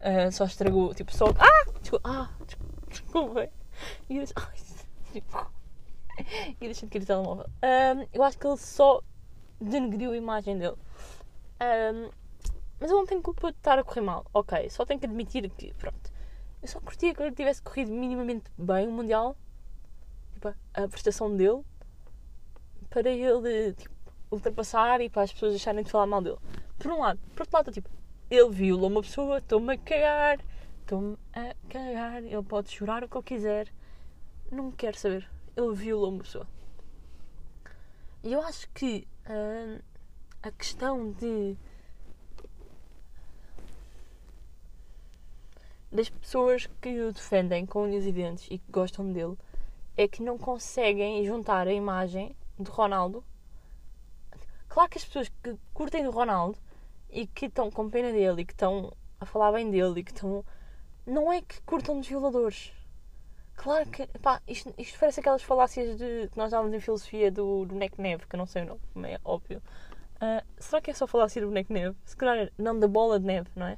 Uh, 0.00 0.32
só 0.32 0.44
estragou, 0.44 0.94
tipo, 0.94 1.14
só. 1.14 1.26
Ah! 1.38 1.70
Desculpa, 1.80 2.08
ah! 2.08 2.30
Desculpa. 2.88 3.48
E 4.08 4.16
eu, 4.16 4.24
ai, 4.36 4.58
e 6.60 6.66
deixa 6.66 6.86
de 6.86 6.92
cair 6.92 7.02
o 7.02 7.06
telemóvel. 7.06 7.46
Um, 7.62 8.06
eu 8.12 8.22
acho 8.22 8.38
que 8.38 8.46
ele 8.46 8.56
só 8.56 9.02
denegriu 9.60 10.12
a 10.12 10.16
imagem 10.16 10.58
dele. 10.58 10.76
Um, 11.60 12.10
mas 12.78 12.90
eu 12.90 12.96
não 12.96 13.06
tenho 13.06 13.20
culpa 13.20 13.52
de 13.52 13.58
estar 13.58 13.78
a 13.78 13.84
correr 13.84 14.00
mal. 14.00 14.24
Ok, 14.32 14.68
só 14.70 14.86
tenho 14.86 14.98
que 14.98 15.06
admitir 15.06 15.48
que, 15.50 15.74
pronto. 15.74 16.10
Eu 16.62 16.68
só 16.68 16.80
curtia 16.80 17.14
que 17.14 17.22
ele 17.22 17.34
tivesse 17.34 17.62
corrido 17.62 17.90
minimamente 17.90 18.50
bem 18.56 18.88
o 18.88 18.92
Mundial. 18.92 19.36
Tipo, 20.40 20.54
a 20.72 20.88
prestação 20.88 21.36
dele. 21.36 21.62
Para 22.88 23.10
ele, 23.10 23.74
tipo, 23.74 23.94
ultrapassar 24.30 25.00
e 25.02 25.10
para 25.10 25.22
as 25.22 25.32
pessoas 25.32 25.52
deixarem 25.52 25.84
de 25.84 25.90
falar 25.90 26.06
mal 26.06 26.22
dele. 26.22 26.38
Por 26.78 26.92
um 26.92 27.00
lado. 27.00 27.20
Por 27.34 27.42
outro 27.42 27.56
lado, 27.56 27.72
tipo, 27.72 27.90
ele 28.30 28.48
violou 28.48 28.88
uma 28.88 29.02
pessoa, 29.02 29.36
estou-me 29.36 29.74
a 29.74 29.76
cagar, 29.76 30.40
estou-me 30.80 31.18
a 31.34 31.54
cagar. 31.68 32.24
Ele 32.24 32.42
pode 32.42 32.70
chorar 32.70 33.04
o 33.04 33.08
que 33.08 33.18
ele 33.18 33.24
quiser. 33.24 33.68
não 34.50 34.72
quero 34.72 34.98
saber. 34.98 35.28
Ele 35.54 35.74
violou 35.74 36.08
uma 36.08 36.22
pessoa. 36.22 36.46
E 38.24 38.32
eu 38.32 38.40
acho 38.40 38.66
que 38.70 39.06
uh, 39.26 39.82
a 40.42 40.50
questão 40.52 41.12
de 41.12 41.56
das 45.92 46.08
pessoas 46.08 46.66
que 46.80 47.00
o 47.00 47.12
defendem 47.12 47.66
com 47.66 47.82
unhas 47.82 48.06
e 48.06 48.12
dentes 48.12 48.46
e 48.50 48.58
que 48.58 48.70
gostam 48.70 49.12
dele 49.12 49.36
é 50.02 50.08
que 50.08 50.22
não 50.22 50.38
conseguem 50.38 51.22
juntar 51.26 51.68
a 51.68 51.72
imagem 51.72 52.34
de 52.58 52.70
Ronaldo. 52.70 53.22
Claro 54.66 54.88
que 54.88 54.96
as 54.96 55.04
pessoas 55.04 55.28
que 55.42 55.58
curtem 55.74 56.04
do 56.04 56.10
Ronaldo 56.10 56.56
e 57.10 57.26
que 57.26 57.46
estão 57.46 57.70
com 57.70 57.90
pena 57.90 58.10
dele 58.10 58.42
e 58.42 58.44
que 58.46 58.52
estão 58.52 58.92
a 59.20 59.26
falar 59.26 59.52
bem 59.52 59.70
dele 59.70 60.00
e 60.00 60.04
que 60.04 60.12
estão. 60.12 60.42
Não 61.06 61.30
é 61.30 61.42
que 61.42 61.60
curtam 61.62 61.98
dos 61.98 62.08
violadores. 62.08 62.72
Claro 63.56 63.90
que. 63.90 64.06
Pá, 64.20 64.40
isto, 64.48 64.72
isto 64.78 64.98
parece 64.98 65.20
aquelas 65.20 65.42
falácias 65.42 65.98
de, 65.98 66.28
que 66.28 66.38
nós 66.38 66.50
dávamos 66.50 66.72
em 66.72 66.80
filosofia 66.80 67.30
do, 67.30 67.66
do 67.66 67.74
neve, 67.74 68.26
que 68.26 68.34
eu 68.34 68.38
não 68.38 68.46
sei 68.46 68.62
o 68.62 68.66
nome, 68.66 68.80
como 68.94 69.06
é 69.06 69.18
óbvio. 69.22 69.62
Uh, 70.16 70.42
será 70.58 70.80
que 70.80 70.90
é 70.90 70.94
só 70.94 71.06
falácia 71.06 71.42
do 71.42 71.48
boneco 71.48 71.72
neve? 71.72 71.96
Se 72.06 72.16
calhar 72.16 72.50
não 72.56 72.78
da 72.78 72.88
bola 72.88 73.20
de 73.20 73.26
neve, 73.26 73.50
não 73.54 73.66
é? 73.66 73.76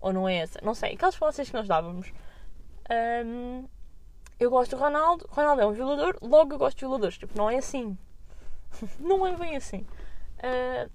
Ou 0.00 0.10
não 0.10 0.26
é 0.26 0.36
essa? 0.36 0.58
Não 0.62 0.74
sei. 0.74 0.94
Aquelas 0.94 1.16
falácias 1.16 1.48
que 1.50 1.54
nós 1.54 1.68
dávamos. 1.68 2.12
Um, 3.26 3.68
eu 4.44 4.50
gosto 4.50 4.76
do 4.76 4.82
Ronaldo, 4.82 5.26
Ronaldo 5.30 5.62
é 5.62 5.66
um 5.66 5.72
violador, 5.72 6.18
logo 6.20 6.52
eu 6.52 6.58
gosto 6.58 6.76
de 6.76 6.80
violadores. 6.80 7.16
Tipo, 7.16 7.36
não 7.36 7.48
é 7.48 7.56
assim. 7.56 7.96
não 9.00 9.26
é 9.26 9.34
bem 9.34 9.56
assim. 9.56 9.86
Uh, 10.38 10.90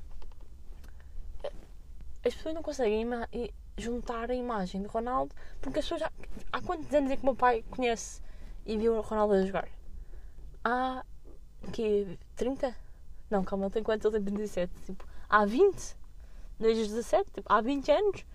as 2.26 2.36
pessoas 2.36 2.54
não 2.54 2.62
conseguem 2.62 3.08
juntar 3.78 4.30
a 4.30 4.36
imagem 4.36 4.82
de 4.82 4.88
Ronaldo 4.88 5.34
porque 5.62 5.80
as 5.80 5.86
pessoas 5.86 6.02
já. 6.02 6.12
Há 6.52 6.62
quantos 6.62 6.94
anos 6.94 7.12
é 7.12 7.16
que 7.16 7.24
o 7.24 7.26
meu 7.26 7.36
pai 7.36 7.64
conhece 7.72 8.22
e 8.66 8.78
viu 8.78 8.96
o 8.96 9.02
Ronaldo 9.02 9.34
a 9.34 9.46
jogar? 9.46 9.68
Há. 10.64 11.04
que 11.74 12.20
30? 12.36 12.76
Não, 13.30 13.44
calma, 13.44 13.66
ele 13.66 13.74
tem 13.74 13.84
quantos? 13.84 14.06
Ele 14.06 14.24
tem 14.24 14.34
37. 14.36 14.72
Tipo, 14.86 15.08
há 15.28 15.46
20? 15.46 15.98
Desde 16.60 16.84
os 16.84 16.88
17? 16.90 17.32
Tipo, 17.32 17.52
há 17.52 17.62
20 17.62 17.92
anos? 17.92 18.26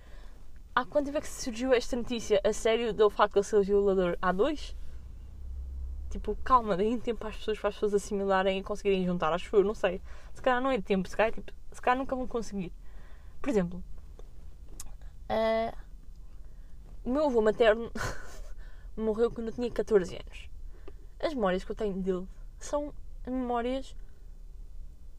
Há 0.75 0.85
quanto 0.85 1.07
tempo 1.07 1.19
é 1.19 1.21
que 1.21 1.29
surgiu 1.29 1.73
esta 1.73 1.95
notícia 1.95 2.41
a 2.43 2.53
sério 2.53 2.93
do 2.93 3.09
facto 3.09 3.35
de 3.35 3.39
ele 3.41 3.47
ser 3.47 3.63
violador? 3.63 4.19
Há 4.21 4.33
dois? 4.33 4.75
Tipo, 6.15 6.37
calma, 6.45 6.77
deem 6.77 6.97
tempo 6.97 7.27
as 7.27 7.37
pessoas, 7.37 7.59
para 7.59 7.71
as 7.71 7.75
pessoas 7.75 7.93
assimilarem 7.93 8.61
e 8.61 8.63
conseguirem 8.63 9.05
juntar. 9.05 9.33
Acho 9.33 9.51
que 9.51 9.57
eu, 9.57 9.65
não 9.65 9.75
sei. 9.75 10.01
Se 10.33 10.41
calhar 10.41 10.63
não 10.63 10.71
é 10.71 10.81
tempo, 10.81 11.09
se 11.09 11.17
calhar, 11.17 11.33
tipo, 11.33 11.53
se 11.73 11.83
calhar 11.83 11.99
nunca 11.99 12.15
vão 12.15 12.25
conseguir. 12.25 12.73
Por 13.43 13.51
exemplo, 13.51 13.83
uh, 15.29 15.77
o 17.05 17.11
meu 17.11 17.27
avô 17.27 17.43
materno 17.43 17.91
morreu 18.97 19.29
quando 19.29 19.49
eu 19.49 19.53
tinha 19.53 19.69
14 19.69 20.15
anos. 20.15 20.49
As 21.19 21.35
memórias 21.35 21.65
que 21.65 21.73
eu 21.73 21.75
tenho 21.75 22.01
dele 22.01 22.29
são 22.61 22.95
memórias 23.27 23.97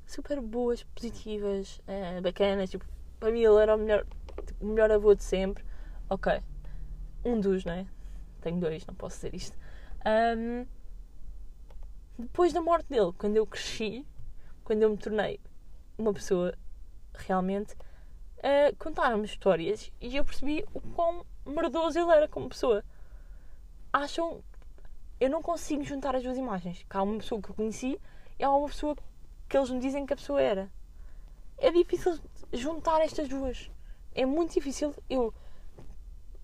super 0.05 0.39
boas, 0.39 0.81
positivas, 0.81 1.79
uh, 1.79 2.21
bacanas. 2.21 2.69
Tipo, 2.69 2.85
para 3.19 3.33
mim 3.33 3.41
ele 3.41 3.61
era 3.61 3.75
o 3.75 3.77
melhor 3.77 4.05
o 4.61 4.65
melhor 4.65 4.89
avô 4.91 5.13
de 5.13 5.25
sempre. 5.25 5.61
Ok. 6.09 6.41
Um 7.25 7.37
dos, 7.41 7.65
não 7.65 7.73
é? 7.73 7.85
Tenho 8.39 8.61
dois, 8.61 8.85
não 8.85 8.95
posso 8.95 9.17
dizer 9.17 9.35
isto. 9.35 9.57
Um, 10.05 10.65
depois 12.17 12.53
da 12.53 12.61
morte 12.61 12.87
dele, 12.87 13.13
quando 13.17 13.35
eu 13.37 13.45
cresci, 13.45 14.05
quando 14.63 14.81
eu 14.81 14.89
me 14.89 14.97
tornei 14.97 15.39
uma 15.97 16.13
pessoa 16.13 16.53
realmente, 17.13 17.73
uh, 17.73 18.75
contaram-me 18.77 19.25
histórias 19.25 19.91
e 20.01 20.15
eu 20.15 20.25
percebi 20.25 20.65
o 20.73 20.81
quão 20.81 21.25
merdoso 21.45 21.99
ele 21.99 22.11
era 22.11 22.27
como 22.27 22.49
pessoa. 22.49 22.83
Acham. 23.91 24.43
Eu 25.17 25.29
não 25.29 25.41
consigo 25.41 25.83
juntar 25.83 26.15
as 26.15 26.23
duas 26.23 26.37
imagens. 26.37 26.85
Que 26.89 26.97
há 26.97 27.01
uma 27.01 27.17
pessoa 27.17 27.41
que 27.41 27.49
eu 27.49 27.55
conheci 27.55 27.99
e 28.37 28.43
há 28.43 28.51
uma 28.51 28.67
pessoa 28.67 28.95
que 29.47 29.57
eles 29.57 29.69
me 29.69 29.79
dizem 29.79 30.05
que 30.05 30.13
a 30.13 30.17
pessoa 30.17 30.41
era. 30.41 30.69
É 31.57 31.71
difícil 31.71 32.19
juntar 32.51 32.99
estas 33.01 33.29
duas 33.29 33.69
é 34.15 34.25
muito 34.25 34.53
difícil 34.53 34.95
eu 35.09 35.33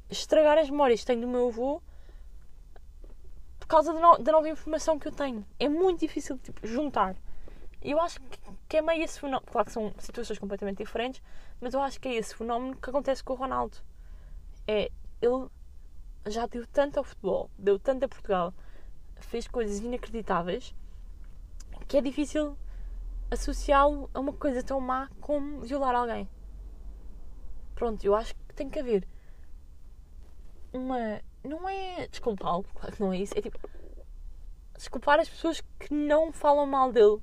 estragar 0.10 0.58
as 0.58 0.70
memórias 0.70 1.00
que 1.00 1.06
tenho 1.06 1.22
do 1.22 1.28
meu 1.28 1.48
avô 1.48 1.82
causa 3.72 3.94
da, 3.94 4.00
no, 4.00 4.18
da 4.18 4.32
nova 4.32 4.50
informação 4.50 5.00
que 5.00 5.08
eu 5.08 5.12
tenho. 5.12 5.46
É 5.60 5.70
muito 5.70 6.02
difícil 6.02 6.38
tipo, 6.38 6.66
juntar. 6.68 7.16
Eu 7.82 8.00
acho 8.00 8.20
que, 8.22 8.40
que 8.68 8.78
é 8.78 8.82
meio 8.82 9.04
esse 9.04 9.20
fenómeno. 9.20 9.50
Claro 9.50 9.66
que 9.66 9.72
são 9.72 9.94
situações 9.98 10.38
completamente 10.38 10.78
diferentes, 10.80 11.22
mas 11.60 11.74
eu 11.74 11.82
acho 11.82 12.00
que 12.00 12.08
é 12.08 12.16
esse 12.16 12.36
fenómeno 12.36 12.76
que 12.76 12.90
acontece 12.90 13.24
com 13.24 13.34
o 13.34 13.36
Ronaldo. 13.38 13.78
É, 14.68 14.92
ele 15.22 15.48
já 16.28 16.46
deu 16.46 16.68
tanto 16.68 16.98
ao 16.98 17.04
futebol, 17.04 17.50
deu 17.58 17.80
tanto 17.80 18.04
a 18.04 18.08
Portugal, 18.08 18.54
fez 19.22 19.48
coisas 19.48 19.80
inacreditáveis 19.80 20.76
que 21.88 21.98
é 21.98 22.02
difícil 22.02 22.58
associá-lo 23.30 24.10
a 24.14 24.20
uma 24.20 24.34
coisa 24.34 24.64
tão 24.64 24.80
má 24.80 25.10
como 25.20 25.62
violar 25.62 25.96
alguém. 25.96 26.30
Pronto, 27.76 28.04
eu 28.06 28.16
acho 28.16 28.36
que 28.36 28.54
tem 28.54 28.70
que 28.70 28.80
haver 28.80 29.08
uma. 30.72 31.22
Não 31.44 31.68
é 31.68 32.08
desculpá-lo, 32.08 32.64
claro 32.76 32.96
que 32.96 33.02
não 33.02 33.14
é 33.14 33.18
isso. 33.18 33.38
É 33.38 33.42
tipo. 33.42 33.60
Desculpar 34.76 35.20
as 35.20 35.30
pessoas 35.30 35.62
que 35.80 35.94
não 35.94 36.32
falam 36.32 36.66
mal 36.66 36.92
dele. 36.92 37.20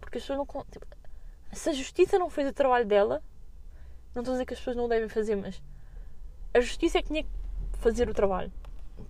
Porque 0.00 0.18
as 0.18 0.24
pessoas 0.24 0.38
não. 0.38 0.64
Tipo, 0.64 0.86
se 1.52 1.70
a 1.70 1.72
justiça 1.72 2.18
não 2.18 2.30
fez 2.30 2.48
o 2.48 2.52
trabalho 2.52 2.86
dela, 2.86 3.22
não 4.14 4.22
estou 4.22 4.32
a 4.32 4.36
dizer 4.36 4.46
que 4.46 4.54
as 4.54 4.58
pessoas 4.58 4.76
não 4.76 4.84
o 4.84 4.88
devem 4.88 5.08
fazer, 5.08 5.36
mas 5.36 5.62
a 6.54 6.60
justiça 6.60 6.98
é 6.98 7.02
que 7.02 7.08
tinha 7.08 7.24
que 7.24 7.30
fazer 7.78 8.08
o 8.08 8.14
trabalho. 8.14 8.52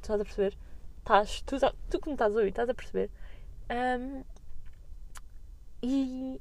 Estás 0.01 0.21
a 0.21 0.25
perceber? 0.25 0.57
Estás, 0.99 1.43
tu, 1.43 1.57
tu 1.91 2.01
que 2.01 2.09
me 2.09 2.15
estás 2.15 2.33
a 2.33 2.37
ouvir, 2.37 2.51
estás 2.51 2.69
a 2.69 2.75
perceber? 2.75 3.11
Um, 3.71 4.25
e, 5.83 6.41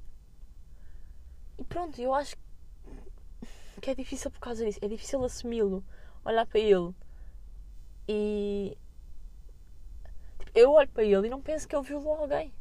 e 1.57 1.63
pronto, 1.63 1.99
eu 1.99 2.13
acho 2.13 2.35
que 3.81 3.89
é 3.89 3.95
difícil 3.95 4.29
por 4.29 4.39
causa 4.39 4.63
disso. 4.63 4.79
É 4.81 4.87
difícil 4.87 5.23
assumi-lo, 5.23 5.83
olhar 6.25 6.45
para 6.45 6.59
ele 6.59 6.93
e. 8.07 8.77
Tipo, 10.39 10.51
eu 10.55 10.71
olho 10.71 10.89
para 10.89 11.03
ele 11.03 11.27
e 11.27 11.29
não 11.29 11.41
penso 11.41 11.67
que 11.67 11.75
ele 11.75 11.85
violou 11.85 12.15
alguém. 12.15 12.53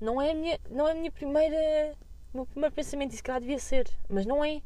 Não 0.00 0.20
é 0.20 0.30
a 0.30 0.34
minha, 0.34 0.60
não 0.70 0.86
é 0.86 0.92
a 0.92 0.94
minha 0.94 1.10
primeira. 1.10 1.96
O 2.32 2.38
meu 2.38 2.46
primeiro 2.46 2.74
pensamento, 2.74 3.12
isso 3.12 3.22
que 3.22 3.26
calhar 3.26 3.40
devia 3.40 3.58
ser, 3.58 3.88
mas 4.08 4.26
não 4.26 4.44
é. 4.44 4.62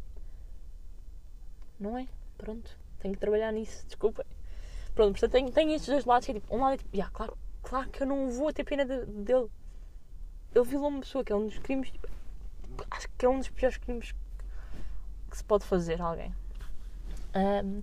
Não 1.78 1.96
é. 1.96 2.06
Pronto, 2.36 2.76
tenho 2.98 3.14
que 3.14 3.20
trabalhar 3.20 3.52
nisso, 3.52 3.86
desculpa. 3.86 4.26
Pronto, 4.94 5.12
portanto 5.12 5.32
tenho, 5.32 5.52
tenho 5.52 5.72
estes 5.72 5.88
dois 5.88 6.04
lados 6.04 6.26
que 6.26 6.32
é 6.32 6.34
tipo, 6.34 6.54
um 6.54 6.60
lado 6.60 6.74
é 6.74 6.76
tipo, 6.78 6.94
yeah, 6.94 7.12
claro, 7.14 7.38
claro 7.62 7.88
que 7.90 8.02
eu 8.02 8.06
não 8.06 8.28
vou 8.30 8.52
ter 8.52 8.64
pena 8.64 8.84
de, 8.84 9.06
dele. 9.06 9.48
Ele 10.54 10.64
violou 10.64 10.88
uma 10.88 11.00
pessoa 11.00 11.24
que 11.24 11.32
é 11.32 11.36
um 11.36 11.46
dos 11.46 11.58
crimes, 11.58 11.90
tipo, 11.90 12.08
acho 12.90 13.08
que 13.16 13.24
é 13.24 13.28
um 13.28 13.38
dos 13.38 13.48
piores 13.48 13.76
crimes 13.76 14.12
que 15.30 15.36
se 15.36 15.44
pode 15.44 15.64
fazer 15.64 16.02
a 16.02 16.06
alguém. 16.06 16.34
Um, 17.34 17.82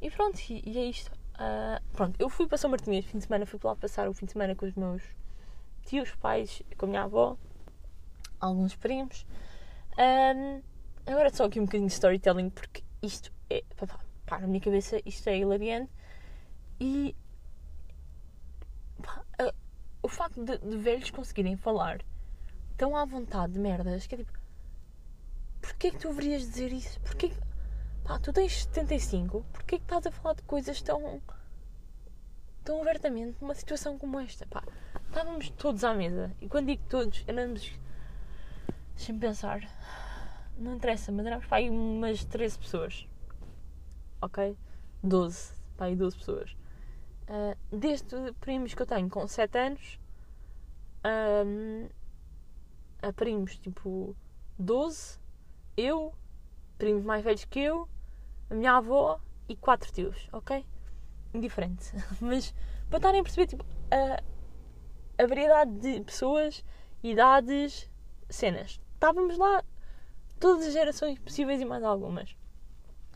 e 0.00 0.10
pronto, 0.10 0.38
e, 0.50 0.62
e 0.64 0.78
é 0.78 0.84
isto. 0.84 1.10
Uh, 1.34 1.82
pronto, 1.92 2.20
eu 2.20 2.28
fui 2.28 2.46
para 2.46 2.58
São 2.58 2.70
Martinho 2.70 2.98
este 2.98 3.10
fim 3.10 3.18
de 3.18 3.24
semana, 3.24 3.46
fui 3.46 3.58
para 3.58 3.70
lá 3.70 3.76
passar 3.76 4.08
o 4.08 4.14
fim 4.14 4.26
de 4.26 4.32
semana 4.32 4.54
com 4.54 4.66
os 4.66 4.74
meus 4.74 5.02
tios, 5.84 6.14
pais, 6.16 6.62
com 6.76 6.86
a 6.86 6.88
minha 6.88 7.02
avó, 7.02 7.36
alguns 8.40 8.74
primos. 8.74 9.26
Um, 9.98 10.62
agora 11.06 11.32
só 11.32 11.44
aqui 11.44 11.60
um 11.60 11.64
bocadinho 11.64 11.88
de 11.88 11.94
storytelling, 11.94 12.50
porque 12.50 12.82
isto 13.02 13.32
é. 13.50 13.62
Pá, 13.76 13.98
pá, 14.26 14.38
na 14.40 14.46
minha 14.46 14.60
cabeça, 14.60 15.00
isto 15.04 15.28
é 15.28 15.38
hilariante. 15.38 15.90
E. 16.80 17.14
Pá, 19.02 19.24
uh, 19.42 19.54
o 20.02 20.08
facto 20.08 20.44
de, 20.44 20.58
de 20.58 20.76
velhos 20.76 21.10
conseguirem 21.10 21.56
falar 21.56 22.02
tão 22.76 22.96
à 22.96 23.04
vontade 23.04 23.52
de 23.52 23.60
merdas 23.60 24.06
que 24.06 24.14
é 24.16 24.18
tipo 24.18 24.32
porquê 25.60 25.92
que 25.92 25.98
tu 25.98 26.08
deverias 26.08 26.42
dizer 26.42 26.72
isso? 26.72 27.00
Porquê 27.00 27.28
que... 27.28 27.51
Pá, 28.04 28.18
tu 28.18 28.32
tens 28.32 28.64
75, 28.64 29.44
porquê 29.52 29.78
que 29.78 29.84
estás 29.84 30.06
a 30.06 30.10
falar 30.10 30.34
de 30.34 30.42
coisas 30.42 30.82
tão... 30.82 31.22
tão 32.64 32.80
abertamente 32.82 33.36
numa 33.40 33.54
situação 33.54 33.98
como 33.98 34.18
esta? 34.20 34.46
Pá, 34.46 34.62
estávamos 35.06 35.50
todos 35.50 35.84
à 35.84 35.94
mesa, 35.94 36.34
e 36.40 36.48
quando 36.48 36.66
digo 36.66 36.82
todos, 36.88 37.24
éramos... 37.26 37.72
Deixa-me 38.96 39.18
pensar... 39.18 39.60
Não 40.58 40.74
interessa, 40.74 41.10
mas 41.10 41.26
éramos 41.26 41.46
para 41.46 41.58
aí 41.58 41.70
umas 41.70 42.24
13 42.24 42.58
pessoas. 42.58 43.08
Ok? 44.20 44.56
12. 45.02 45.54
Para 45.76 45.86
aí 45.86 45.96
12 45.96 46.16
pessoas. 46.16 46.56
Uh, 47.28 47.56
desde 47.76 48.32
primos 48.40 48.74
que 48.74 48.82
eu 48.82 48.86
tenho 48.86 49.08
com 49.08 49.26
7 49.26 49.58
anos 49.58 49.98
um, 51.04 51.88
a 53.00 53.12
primos 53.12 53.56
tipo 53.58 54.14
12 54.58 55.18
eu, 55.76 56.14
primos 56.78 57.04
mais 57.04 57.24
velhos 57.24 57.44
que 57.44 57.60
eu, 57.60 57.88
a 58.52 58.54
minha 58.54 58.72
avó 58.72 59.18
e 59.48 59.56
quatro 59.56 59.90
tios, 59.90 60.28
ok? 60.30 60.64
Indiferente. 61.32 61.90
Mas 62.20 62.54
para 62.88 62.98
estarem 62.98 63.20
a 63.20 63.22
perceber 63.24 63.46
tipo, 63.46 63.64
a, 63.90 64.22
a 65.22 65.26
variedade 65.26 65.72
de 65.80 66.00
pessoas, 66.02 66.62
idades, 67.02 67.90
cenas. 68.28 68.78
Estávamos 68.94 69.38
lá 69.38 69.64
todas 70.38 70.66
as 70.66 70.72
gerações 70.74 71.18
possíveis 71.18 71.60
e 71.60 71.64
mais 71.64 71.82
algumas. 71.82 72.36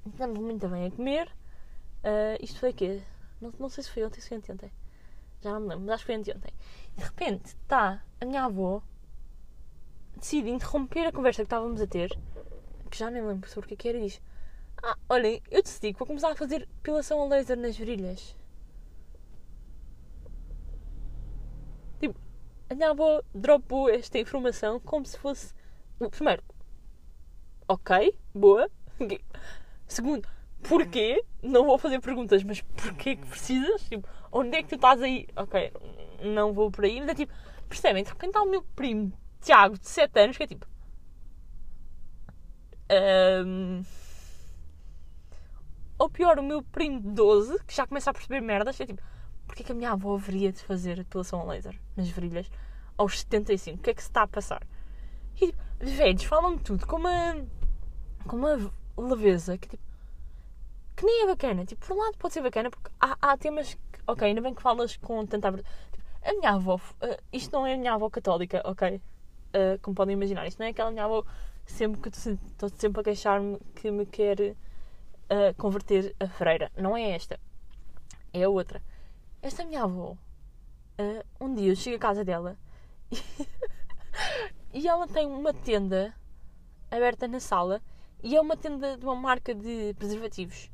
Estamos 0.06 0.38
muito 0.38 0.66
bem 0.68 0.86
a 0.86 0.90
comer. 0.90 1.28
Uh, 2.02 2.42
isto 2.42 2.58
foi 2.58 2.72
quê? 2.72 3.02
Não, 3.40 3.52
não 3.58 3.68
sei 3.68 3.84
se 3.84 3.90
foi 3.90 4.04
ontem 4.04 4.16
ou 4.16 4.22
se 4.22 4.28
foi 4.28 4.54
ontem. 4.54 4.72
Já 5.42 5.52
não 5.52 5.60
me 5.60 5.68
lembro, 5.68 5.84
mas 5.84 5.94
acho 5.96 6.06
que 6.06 6.12
foi 6.12 6.34
ontem. 6.34 6.54
E 6.94 6.98
de 6.98 7.04
repente 7.04 7.46
está 7.46 8.02
a 8.20 8.24
minha 8.24 8.44
avó 8.44 8.82
decide 10.16 10.48
interromper 10.48 11.06
a 11.06 11.12
conversa 11.12 11.42
que 11.42 11.46
estávamos 11.46 11.80
a 11.82 11.86
ter, 11.86 12.18
que 12.90 12.96
já 12.96 13.10
nem 13.10 13.22
lembro 13.22 13.50
sobre 13.50 13.66
o 13.66 13.68
que, 13.68 13.74
é 13.74 13.76
que 13.76 13.88
era, 13.88 13.98
e 13.98 14.06
diz: 14.06 14.20
Ah, 14.82 14.96
olhem, 15.08 15.42
eu 15.50 15.62
decidi 15.62 15.92
que 15.92 15.98
vou 15.98 16.06
começar 16.06 16.30
a 16.30 16.36
fazer 16.36 16.60
depilação 16.66 17.22
a 17.22 17.26
laser 17.26 17.56
nas 17.58 17.76
virilhas. 17.76 18.36
Tipo, 22.00 22.18
a 22.70 22.74
minha 22.74 22.90
avó 22.90 23.22
dropou 23.34 23.88
esta 23.90 24.18
informação 24.18 24.78
como 24.80 25.04
se 25.06 25.18
fosse. 25.18 25.54
Primeiro, 26.10 26.42
ok, 27.68 28.16
boa. 28.34 28.70
Segundo, 29.88 30.28
porquê? 30.62 31.24
Não 31.42 31.64
vou 31.64 31.78
fazer 31.78 32.00
perguntas, 32.00 32.42
mas 32.42 32.60
porquê 32.60 33.16
que 33.16 33.26
precisas? 33.26 33.82
Tipo, 33.88 34.08
onde 34.32 34.56
é 34.56 34.62
que 34.62 34.68
tu 34.68 34.74
estás 34.76 35.00
aí? 35.02 35.26
Ok, 35.36 35.72
não 36.22 36.52
vou 36.52 36.70
por 36.70 36.84
aí. 36.84 37.00
Mas 37.00 37.10
é 37.10 37.14
tipo, 37.14 37.32
percebem? 37.68 38.02
De 38.02 38.10
repente 38.10 38.30
está 38.30 38.42
o 38.42 38.50
meu 38.50 38.62
primo 38.62 39.12
Tiago, 39.40 39.78
de 39.78 39.88
7 39.88 40.20
anos, 40.20 40.36
que 40.36 40.42
é 40.42 40.46
tipo. 40.46 40.66
Um, 42.90 43.82
ou 45.98 46.10
pior, 46.10 46.38
o 46.38 46.42
meu 46.42 46.62
primo 46.62 47.00
de 47.00 47.10
12, 47.10 47.64
que 47.64 47.74
já 47.74 47.86
começa 47.86 48.10
a 48.10 48.12
perceber 48.12 48.40
merdas, 48.40 48.80
é 48.80 48.86
tipo, 48.86 49.02
porquê 49.46 49.64
que 49.64 49.72
a 49.72 49.74
minha 49.74 49.92
avó 49.92 50.14
haveria 50.14 50.52
de 50.52 50.62
fazer 50.62 50.96
depilação 50.96 51.40
a 51.40 51.44
laser 51.44 51.78
nas 51.96 52.08
virilhas 52.08 52.50
aos 52.96 53.20
75? 53.20 53.78
O 53.78 53.82
que 53.82 53.90
é 53.90 53.94
que 53.94 54.02
se 54.02 54.08
está 54.08 54.22
a 54.22 54.28
passar? 54.28 54.66
E 55.36 55.46
tipo, 55.46 55.62
velhos 55.80 56.24
falam 56.24 56.58
tudo 56.58 56.86
com 56.86 56.96
uma, 56.96 57.46
com 58.26 58.36
uma 58.36 58.72
leveza 58.96 59.56
que 59.58 59.68
tipo, 59.68 59.82
que 60.96 61.04
nem 61.04 61.24
é 61.24 61.26
bacana. 61.26 61.64
Tipo, 61.64 61.86
por 61.86 61.96
um 61.96 62.00
lado 62.00 62.16
pode 62.18 62.34
ser 62.34 62.42
bacana 62.42 62.70
porque 62.70 62.90
há, 63.00 63.16
há 63.20 63.36
temas 63.36 63.74
que, 63.74 64.00
ok, 64.06 64.26
ainda 64.26 64.40
bem 64.40 64.54
que 64.54 64.62
falas 64.62 64.96
com 64.96 65.24
tanta. 65.26 65.52
Tipo, 65.52 65.68
a 66.24 66.32
minha 66.32 66.50
avó, 66.52 66.76
uh, 66.76 67.22
isto 67.32 67.52
não 67.52 67.66
é 67.66 67.74
a 67.74 67.78
minha 67.78 67.92
avó 67.92 68.10
católica, 68.10 68.62
ok? 68.64 68.96
Uh, 68.96 69.78
como 69.82 69.94
podem 69.94 70.14
imaginar, 70.14 70.46
isto 70.46 70.58
não 70.58 70.66
é 70.66 70.70
aquela 70.70 70.90
minha 70.90 71.04
avó 71.04 71.24
sempre 71.64 72.00
que 72.00 72.08
estou 72.08 72.68
sempre 72.70 73.00
a 73.00 73.04
queixar-me 73.04 73.58
que 73.74 73.90
me 73.90 74.06
quer 74.06 74.56
uh, 75.30 75.54
converter 75.56 76.14
a 76.20 76.28
freira. 76.28 76.70
Não 76.76 76.96
é 76.96 77.10
esta, 77.10 77.38
é 78.32 78.42
a 78.42 78.48
outra. 78.48 78.82
Esta 79.42 79.64
minha 79.64 79.82
avó, 79.84 80.16
um 81.40 81.54
dia 81.54 81.70
eu 81.70 81.76
chego 81.76 81.96
à 81.96 81.98
casa 81.98 82.24
dela 82.24 82.56
e, 83.12 83.18
e 84.80 84.88
ela 84.88 85.06
tem 85.06 85.26
uma 85.26 85.52
tenda 85.52 86.14
aberta 86.90 87.28
na 87.28 87.38
sala 87.38 87.82
e 88.22 88.34
é 88.34 88.40
uma 88.40 88.56
tenda 88.56 88.96
de 88.96 89.04
uma 89.04 89.14
marca 89.14 89.54
de 89.54 89.94
preservativos 89.98 90.70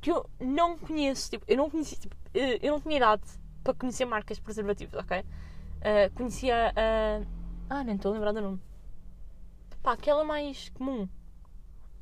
que 0.00 0.10
eu 0.10 0.28
não 0.40 0.76
conheço. 0.76 1.30
Tipo, 1.30 1.44
eu 1.48 1.56
não 1.56 1.70
conhecia, 1.70 1.98
tipo, 1.98 2.16
eu 2.34 2.72
não 2.72 2.80
tinha 2.80 2.96
idade 2.96 3.22
para 3.62 3.74
conhecer 3.74 4.04
marcas 4.04 4.36
de 4.36 4.42
preservativos, 4.42 4.94
ok? 4.94 5.20
Uh, 5.20 6.14
conhecia 6.14 6.72
a. 6.76 7.20
Uh, 7.20 7.26
ah, 7.70 7.84
nem 7.84 7.96
estou 7.96 8.10
a 8.10 8.14
lembrar 8.14 8.32
do 8.32 8.40
nome. 8.40 8.60
Pá, 9.82 9.92
aquela 9.92 10.24
mais 10.24 10.68
comum. 10.70 11.08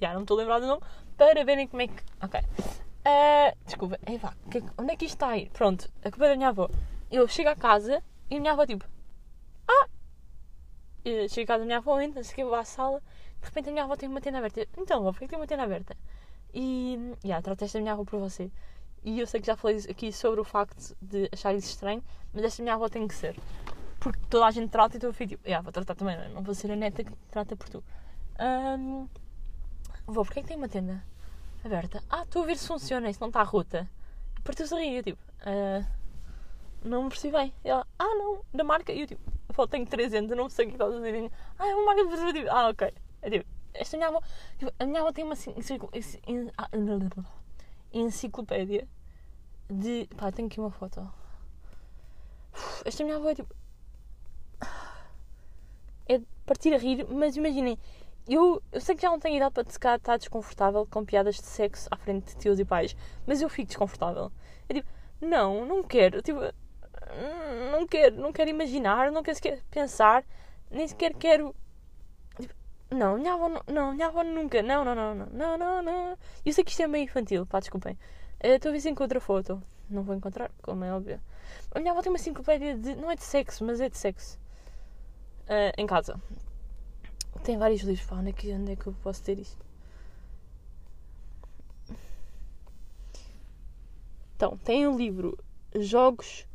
Já, 0.00 0.14
não 0.14 0.22
estou 0.22 0.36
a 0.36 0.40
lembrar 0.40 0.58
do 0.60 0.66
nome 0.66 0.82
para 1.20 1.44
verem 1.44 1.68
como 1.68 1.82
é 1.82 1.86
que. 1.86 2.02
Ok. 2.22 2.40
Uh, 2.40 3.54
desculpa, 3.66 3.98
Ei, 4.06 4.16
vá, 4.16 4.34
que, 4.50 4.62
onde 4.78 4.92
é 4.92 4.96
que 4.96 5.04
isto 5.04 5.16
está 5.16 5.28
a 5.28 5.36
ir? 5.36 5.50
Pronto, 5.50 5.86
a 6.02 6.10
culpa 6.10 6.24
é 6.24 6.28
da 6.30 6.36
minha 6.36 6.48
avó. 6.48 6.66
Eu 7.10 7.28
chego 7.28 7.50
a 7.50 7.54
casa 7.54 8.02
e 8.30 8.36
a 8.36 8.40
minha 8.40 8.52
avó, 8.54 8.64
tipo. 8.64 8.86
Ah! 9.68 9.86
Eu 11.04 11.28
chego 11.28 11.44
a 11.44 11.46
casa 11.48 11.58
da 11.58 11.66
minha 11.66 11.76
avó, 11.76 12.00
entra, 12.00 12.24
se 12.24 12.42
vou 12.42 12.54
à 12.54 12.64
sala, 12.64 13.02
de 13.38 13.46
repente 13.46 13.68
a 13.68 13.72
minha 13.72 13.84
avó 13.84 13.96
tem 13.96 14.08
uma 14.08 14.22
tenda 14.22 14.38
aberta. 14.38 14.66
Então, 14.78 15.00
avó, 15.00 15.10
porquê 15.10 15.26
que 15.26 15.30
tem 15.30 15.38
uma 15.38 15.46
tenda 15.46 15.64
aberta? 15.64 15.94
E. 16.54 16.96
Yeah, 17.22 17.42
trato 17.42 17.64
esta 17.64 17.78
minha 17.78 17.92
avó 17.92 18.02
por 18.02 18.18
você. 18.18 18.50
E 19.04 19.20
eu 19.20 19.26
sei 19.26 19.40
que 19.40 19.46
já 19.46 19.56
falei 19.56 19.76
aqui 19.90 20.10
sobre 20.10 20.40
o 20.40 20.44
facto 20.44 20.96
de 21.02 21.28
achar 21.30 21.54
isso 21.54 21.68
estranho, 21.68 22.02
mas 22.32 22.44
esta 22.44 22.62
minha 22.62 22.76
avó 22.76 22.88
tem 22.88 23.06
que 23.06 23.14
ser. 23.14 23.36
Porque 23.98 24.18
toda 24.30 24.46
a 24.46 24.50
gente 24.50 24.70
trata 24.70 24.94
e 24.94 24.96
então 24.96 25.10
eu 25.10 25.14
fico 25.14 25.28
tipo, 25.30 25.46
yeah, 25.46 25.62
vou 25.62 25.70
tratar 25.70 25.94
também, 25.94 26.16
não 26.30 26.42
vou 26.42 26.54
ser 26.54 26.70
a 26.70 26.76
neta 26.76 27.04
que 27.04 27.12
trata 27.30 27.54
por 27.56 27.68
tu. 27.68 27.84
Um, 28.40 29.06
vou, 30.06 30.24
porque 30.24 30.38
é 30.38 30.42
que 30.42 30.48
tem 30.48 30.56
uma 30.56 30.68
tenda 30.68 31.09
aberta? 31.64 32.02
Ah, 32.08 32.22
estou 32.22 32.42
a 32.42 32.46
ver 32.46 32.56
se 32.56 32.66
funciona, 32.66 33.10
isso 33.10 33.20
não 33.20 33.28
está 33.28 33.42
rota. 33.42 33.88
E 34.38 34.42
partiu-se 34.42 34.74
a 34.74 34.78
rir, 34.78 34.96
eu 34.96 35.02
tipo, 35.02 35.22
uh, 35.42 35.86
não 36.84 37.04
me 37.04 37.08
percebi 37.10 37.36
bem. 37.36 37.54
E 37.64 37.68
ela, 37.68 37.86
ah 37.98 38.14
não, 38.14 38.44
da 38.52 38.64
marca. 38.64 38.92
E 38.92 39.02
eu 39.02 39.06
tipo, 39.06 39.20
eu 39.56 39.68
tenho 39.68 39.86
300, 39.86 40.36
não 40.36 40.48
sei 40.48 40.66
o 40.66 40.68
que 40.68 40.74
estás 40.74 40.92
a 40.92 40.96
dizer. 40.96 41.30
Ah, 41.58 41.68
é 41.68 41.74
uma 41.74 41.86
marca 41.86 42.02
de 42.02 42.08
preservativo. 42.08 42.50
Ah, 42.50 42.68
ok. 42.68 42.94
Eu, 43.22 43.30
tipo, 43.30 43.46
esta 43.74 43.96
minha 43.96 44.08
avó, 44.08 44.22
tipo, 44.58 44.72
a 44.78 44.86
minha 44.86 45.00
avó 45.00 45.12
tem 45.12 45.24
uma 45.24 45.34
enciclopédia 47.92 48.88
de. 49.68 50.08
Pá, 50.16 50.32
tenho 50.32 50.48
aqui 50.48 50.60
uma 50.60 50.70
foto. 50.70 51.06
Esta 52.84 53.04
minha 53.04 53.16
avó 53.16 53.30
é 53.30 53.34
tipo. 53.34 53.54
É 56.08 56.20
partir 56.44 56.74
a 56.74 56.78
rir, 56.78 57.06
mas 57.08 57.36
imaginem, 57.36 57.78
eu, 58.28 58.62
eu 58.72 58.80
sei 58.80 58.94
que 58.94 59.02
já 59.02 59.10
não 59.10 59.18
tenho 59.18 59.36
idade 59.36 59.54
para 59.54 59.64
te 59.64 59.70
estar 59.70 59.98
tá 59.98 60.16
desconfortável 60.16 60.86
com 60.86 61.04
piadas 61.04 61.36
de 61.36 61.46
sexo 61.46 61.88
à 61.90 61.96
frente 61.96 62.34
de 62.34 62.40
tios 62.40 62.58
e 62.58 62.64
pais, 62.64 62.96
mas 63.26 63.42
eu 63.42 63.48
fico 63.48 63.68
desconfortável. 63.68 64.30
É 64.68 64.74
tipo, 64.74 64.88
não, 65.20 65.64
não 65.66 65.82
quero, 65.82 66.22
tipo, 66.22 66.40
não 67.72 67.86
quero, 67.86 68.16
não 68.16 68.32
quero 68.32 68.50
imaginar, 68.50 69.10
não 69.10 69.22
quero 69.22 69.36
sequer 69.36 69.62
pensar, 69.70 70.24
nem 70.70 70.86
sequer 70.86 71.14
quero 71.14 71.54
não, 72.90 73.16
minha 73.16 73.34
avó 73.34 73.48
não, 73.48 73.62
não, 73.68 73.92
minha 73.94 74.08
avó 74.08 74.24
nunca. 74.24 74.62
Não, 74.62 74.84
não, 74.84 74.94
não, 74.94 75.14
não, 75.14 75.26
não, 75.26 75.58
não, 75.58 75.82
não. 75.82 76.18
Eu 76.44 76.52
sei 76.52 76.64
que 76.64 76.70
isto 76.72 76.82
é 76.82 76.88
meio 76.88 77.04
infantil, 77.04 77.46
pá, 77.46 77.60
desculpem. 77.60 77.96
Eh, 78.40 78.56
estou 78.56 78.70
a 78.70 78.72
ver 78.72 78.80
se 78.80 78.90
encontro 78.90 79.18
a 79.18 79.20
foto. 79.20 79.62
Não 79.88 80.02
vou 80.02 80.14
encontrar, 80.14 80.50
como 80.62 80.84
é 80.84 80.92
óbvio. 80.92 81.20
A 81.72 81.78
minha 81.78 81.92
avó 81.92 82.02
tem 82.02 82.10
uma 82.10 82.18
enciclopédia 82.18 82.76
de. 82.76 82.96
não 82.96 83.10
é 83.10 83.14
de 83.16 83.22
sexo, 83.22 83.64
mas 83.64 83.80
é 83.80 83.88
de 83.88 83.96
sexo. 83.96 84.38
Uh, 85.46 85.72
em 85.78 85.86
casa. 85.86 86.20
Tem 87.42 87.58
vários 87.58 87.82
livros, 87.82 88.06
pá, 88.06 88.16
onde 88.16 88.30
é, 88.30 88.32
que, 88.32 88.52
onde 88.52 88.72
é 88.72 88.76
que 88.76 88.86
eu 88.86 88.92
posso 89.02 89.22
ter 89.22 89.38
isto? 89.38 89.64
Então, 94.36 94.56
tem 94.58 94.86
um 94.86 94.96
livro 94.96 95.38
Jogos 95.74 96.46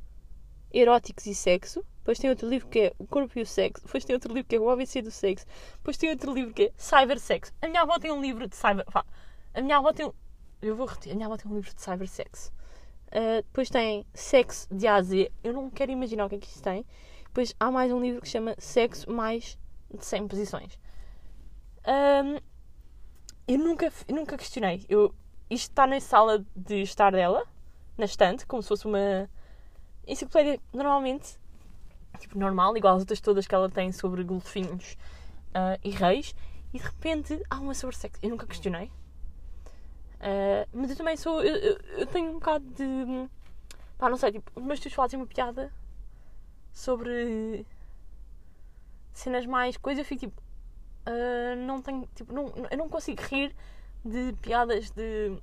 Eróticos 0.71 1.25
e 1.25 1.35
Sexo 1.35 1.85
depois 2.05 2.19
tem 2.19 2.29
outro 2.29 2.47
livro 2.47 2.67
que 2.67 2.79
é 2.81 2.93
O 2.99 3.07
Corpo 3.07 3.39
e 3.39 3.41
o 3.41 3.45
Sexo. 3.47 3.83
Depois 3.83 4.05
tem 4.05 4.13
outro 4.13 4.31
livro 4.31 4.47
que 4.47 4.55
é 4.55 4.59
O 4.59 4.69
ABC 4.69 5.01
do 5.01 5.09
Sexo. 5.09 5.43
Depois 5.77 5.97
tem 5.97 6.11
outro 6.11 6.31
livro 6.31 6.53
que 6.53 6.65
é 6.65 6.71
Cybersexo. 6.77 7.51
A 7.59 7.67
minha 7.67 7.81
avó 7.81 7.97
tem 7.97 8.11
um 8.11 8.21
livro 8.21 8.47
de 8.47 8.55
cyber. 8.55 8.85
Pá, 8.85 9.03
a 9.55 9.59
minha 9.59 9.77
avó 9.77 9.91
tem 9.91 10.05
um. 10.05 10.13
Eu 10.61 10.75
vou 10.75 10.85
repetir. 10.85 11.13
A 11.13 11.15
minha 11.15 11.25
avó 11.25 11.35
tem 11.35 11.51
um 11.51 11.55
livro 11.55 11.73
de 11.73 11.81
cybersexo. 11.81 12.53
Uh, 13.07 13.41
depois 13.41 13.71
tem 13.71 14.05
Sexo 14.13 14.67
de 14.71 14.85
A 14.85 14.97
a 14.97 15.01
Z. 15.01 15.31
Eu 15.43 15.51
não 15.51 15.67
quero 15.71 15.91
imaginar 15.91 16.27
o 16.27 16.29
que 16.29 16.35
é 16.35 16.37
que 16.37 16.45
isto 16.45 16.61
tem. 16.61 16.85
Depois 17.23 17.55
há 17.59 17.71
mais 17.71 17.91
um 17.91 17.99
livro 17.99 18.21
que 18.21 18.27
se 18.27 18.33
chama 18.33 18.53
Sexo 18.59 19.11
mais 19.11 19.57
de 19.95 20.05
100 20.05 20.27
posições. 20.27 20.79
Um, 21.87 22.39
eu 23.47 23.59
nunca, 23.59 23.91
nunca 24.09 24.37
questionei. 24.37 24.85
Eu, 24.89 25.13
isto 25.49 25.69
está 25.69 25.85
na 25.85 25.99
sala 25.99 26.45
de 26.55 26.81
estar 26.81 27.11
dela, 27.11 27.45
na 27.97 28.05
estante, 28.05 28.45
como 28.45 28.61
se 28.61 28.69
fosse 28.69 28.85
uma 28.85 29.29
enciclopédia. 30.07 30.59
Normalmente 30.73 31.39
tipo, 32.17 32.37
normal, 32.37 32.75
igual 32.77 32.95
as 32.95 33.01
outras 33.01 33.19
todas 33.19 33.47
que 33.47 33.53
ela 33.55 33.69
tem 33.69 33.91
sobre 33.91 34.23
golfinhos 34.23 34.97
uh, 35.49 35.79
e 35.83 35.89
reis, 35.89 36.35
e 36.73 36.77
de 36.79 36.83
repente 36.83 37.41
há 37.49 37.59
uma 37.59 37.73
sobre 37.73 37.95
sexo. 37.95 38.19
Eu 38.21 38.29
nunca 38.29 38.45
questionei. 38.47 38.91
Uh, 40.15 40.67
mas 40.73 40.89
eu 40.89 40.95
também 40.95 41.17
sou. 41.17 41.43
Eu, 41.43 41.55
eu, 41.55 41.77
eu, 41.99 42.07
tenho 42.07 42.29
um 42.29 42.33
bocado 42.33 42.65
de. 42.71 43.29
Pá, 43.97 44.09
não 44.09 44.17
sei, 44.17 44.33
tipo, 44.33 44.51
os 44.55 44.63
meus 44.63 44.79
tios 44.79 44.93
fazem 44.93 45.19
uma 45.19 45.27
piada 45.27 45.71
sobre 46.73 47.65
cenas 49.19 49.45
mais 49.45 49.77
coisas, 49.77 49.99
eu 49.99 50.05
fico 50.05 50.27
tipo. 50.27 50.41
Uh, 51.07 51.55
não 51.65 51.81
tenho. 51.81 52.07
Tipo, 52.15 52.33
não, 52.33 52.51
eu 52.69 52.77
não 52.77 52.89
consigo 52.89 53.21
rir 53.23 53.55
de 54.03 54.33
piadas 54.41 54.89
de 54.91 55.37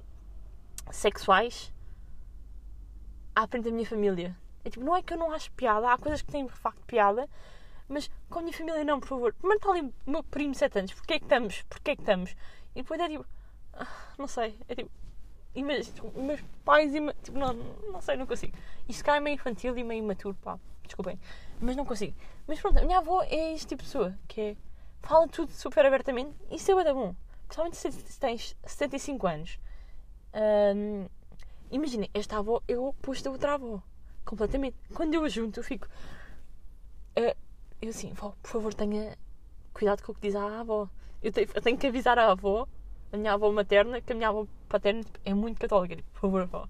sexuais 0.91 1.73
à 3.35 3.47
frente 3.47 3.65
da 3.65 3.71
minha 3.71 3.87
família. 3.87 4.37
É 4.65 4.71
tipo, 4.71 4.85
não 4.85 4.95
é 4.95 5.03
que 5.03 5.13
eu 5.13 5.19
não 5.19 5.33
acho 5.33 5.51
piada, 5.53 5.91
há 5.91 5.99
coisas 5.99 6.23
que 6.23 6.31
têm 6.31 6.47
de 6.47 6.53
facto 6.53 6.81
piada, 6.87 7.29
mas 7.89 8.09
com 8.31 8.39
a 8.39 8.43
minha 8.43 8.57
família 8.57 8.85
não, 8.85 9.01
por 9.01 9.09
favor. 9.09 9.35
Primeiro 9.35 9.59
está 9.59 9.71
ali 9.71 9.93
o 10.07 10.11
meu 10.11 10.23
primo 10.23 10.53
de 10.53 10.59
7 10.59 10.79
anos, 10.79 10.95
porquê 10.95 11.15
é 11.15 11.19
que 11.19 11.25
estamos? 11.25 11.63
Porquê 11.63 11.91
é 11.93 11.97
que 11.97 12.03
estamos? 12.03 12.37
E 12.75 12.83
depois 12.83 13.01
é 13.01 13.09
tipo, 13.09 13.27
ah, 13.73 13.87
não 14.19 14.27
sei, 14.27 14.57
é 14.69 14.75
tipo, 14.75 14.91
imagina, 15.55 15.95
tipo, 15.95 16.21
meus 16.21 16.41
pais, 16.65 16.93
tipo, 17.23 17.39
não, 17.39 17.53
não 17.55 18.01
sei, 18.01 18.17
não 18.17 18.27
consigo. 18.27 18.57
Isto 18.89 19.05
cá 19.05 19.17
é 19.17 19.21
meio 19.21 19.35
infantil 19.35 19.77
e 19.77 19.83
meio 19.83 20.03
imaturo, 20.03 20.37
pá, 20.41 20.59
desculpem, 20.85 21.19
mas 21.63 21.77
não 21.77 21.85
consigo. 21.85 22.15
Mas 22.47 22.61
pronto, 22.61 22.79
a 22.79 22.83
minha 22.83 22.99
avó 22.99 23.23
é 23.23 23.55
este 23.55 23.69
tipo 23.69 23.83
de 23.83 23.89
pessoa, 23.89 24.19
que 24.29 24.41
é, 24.41 24.57
fala 25.03 25.29
tudo 25.29 25.53
super 25.53 25.85
abertamente, 25.87 26.37
e 26.51 26.57
isso 26.57 26.71
é 26.71 26.75
muito 26.75 26.93
bom. 26.95 27.15
Principalmente 27.47 27.77
se 27.77 28.21
tens 28.21 28.57
75 28.65 29.27
anos. 29.27 29.59
Um, 30.35 31.07
Imaginem, 31.71 32.11
esta 32.13 32.37
avó 32.39 32.61
é 32.69 32.77
o 32.77 32.89
oposto 32.89 33.25
da 33.25 33.31
outra 33.31 33.55
avó. 33.55 33.83
Completamente. 34.25 34.77
Quando 34.95 35.15
eu 35.15 35.25
a 35.25 35.29
junto, 35.29 35.59
eu 35.61 35.65
fico. 35.65 35.87
Uh, 37.19 37.35
eu 37.81 37.89
assim, 37.91 38.13
vó, 38.13 38.35
por 38.43 38.49
favor, 38.51 38.75
tenha 38.75 39.17
cuidado 39.73 40.03
com 40.03 40.13
o 40.13 40.15
que 40.15 40.21
diz 40.21 40.37
a 40.37 40.61
avó. 40.61 40.89
Eu 41.23 41.33
tenho, 41.33 41.49
eu 41.55 41.63
tenho 41.63 41.79
que 41.79 41.87
avisar 41.87 42.19
a 42.19 42.31
avó, 42.31 42.67
a 43.13 43.17
minha 43.17 43.33
avó 43.33 43.51
materna, 43.53 44.01
que 44.01 44.13
a 44.13 44.15
minha 44.15 44.29
avó 44.29 44.47
paterna 44.69 45.03
tipo, 45.03 45.19
é 45.25 45.33
muito 45.35 45.59
católica. 45.61 45.97
Tipo, 45.97 46.11
por 46.13 46.21
favor, 46.21 46.43
avó, 46.43 46.69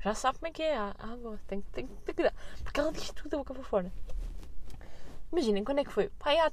Já 0.00 0.14
sabe 0.14 0.38
como 0.38 0.48
é 0.48 0.50
que 0.50 0.62
é 0.62 0.76
a 0.76 0.94
a 0.98 1.12
avó. 1.12 1.36
Tem, 1.46 1.60
tem, 1.72 1.86
que- 1.86 1.94
tem 2.02 2.14
que 2.14 2.22
dar. 2.24 2.34
Porque 2.62 2.80
ela 2.80 2.92
diz 2.92 3.10
tudo 3.12 3.30
da 3.30 3.38
boca 3.38 3.54
para 3.54 3.62
fora. 3.64 3.92
Imaginem, 5.34 5.64
quando 5.64 5.80
é 5.80 5.84
que 5.84 5.90
foi? 5.90 6.10
Pai, 6.10 6.38
há, 6.38 6.52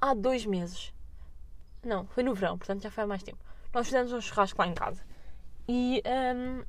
há 0.00 0.14
dois 0.14 0.46
meses. 0.46 0.94
Não, 1.82 2.06
foi 2.06 2.22
no 2.22 2.32
verão, 2.32 2.56
portanto 2.56 2.82
já 2.84 2.90
foi 2.90 3.02
há 3.02 3.06
mais 3.06 3.24
tempo. 3.24 3.44
Nós 3.74 3.86
fizemos 3.88 4.12
um 4.12 4.20
churrasco 4.20 4.56
lá 4.60 4.68
em 4.68 4.74
casa. 4.74 5.04
E 5.66 6.00
hum, 6.06 6.64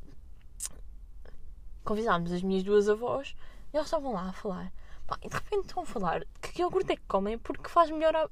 convidámos 1.83 2.31
as 2.31 2.41
minhas 2.41 2.63
duas 2.63 2.89
avós 2.89 3.35
e 3.71 3.77
elas 3.77 3.85
estavam 3.85 4.13
lá 4.13 4.29
a 4.29 4.33
falar. 4.33 4.73
Pá, 5.05 5.19
e 5.21 5.29
de 5.29 5.35
repente 5.35 5.67
estão 5.67 5.83
a 5.83 5.85
falar 5.85 6.25
que 6.41 6.59
iogurte 6.59 6.93
é 6.93 6.95
que 6.95 7.05
comem 7.07 7.37
porque 7.37 7.69
faz 7.69 7.91
melhor 7.91 8.15
a... 8.15 8.27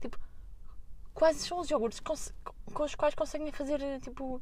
Tipo, 0.00 0.16
quais 1.12 1.38
são 1.38 1.58
os 1.58 1.68
iogurtes 1.70 1.98
com, 1.98 2.14
os 2.84 2.94
quais 2.94 3.16
conseguem 3.16 3.50
fazer, 3.50 3.80
tipo, 4.00 4.40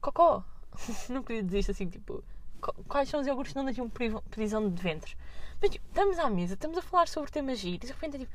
cocó? 0.00 0.42
não 1.10 1.22
queria 1.22 1.42
dizer 1.42 1.58
isto 1.58 1.72
assim, 1.72 1.90
tipo, 1.90 2.24
quais 2.88 3.08
são 3.08 3.20
os 3.20 3.26
iogurtes 3.26 3.54
não 3.54 3.64
deixam 3.64 3.90
prisão 4.30 4.70
de 4.70 4.82
ventres? 4.82 5.16
Mas, 5.60 5.70
tipo, 5.70 5.86
estamos 5.88 6.18
à 6.18 6.30
mesa, 6.30 6.54
estamos 6.54 6.78
a 6.78 6.82
falar 6.82 7.08
sobre 7.08 7.30
temas 7.30 7.58
giros 7.58 7.84
e 7.84 7.92
de 7.92 7.92
repente 7.92 8.16
é 8.16 8.18
tipo, 8.20 8.32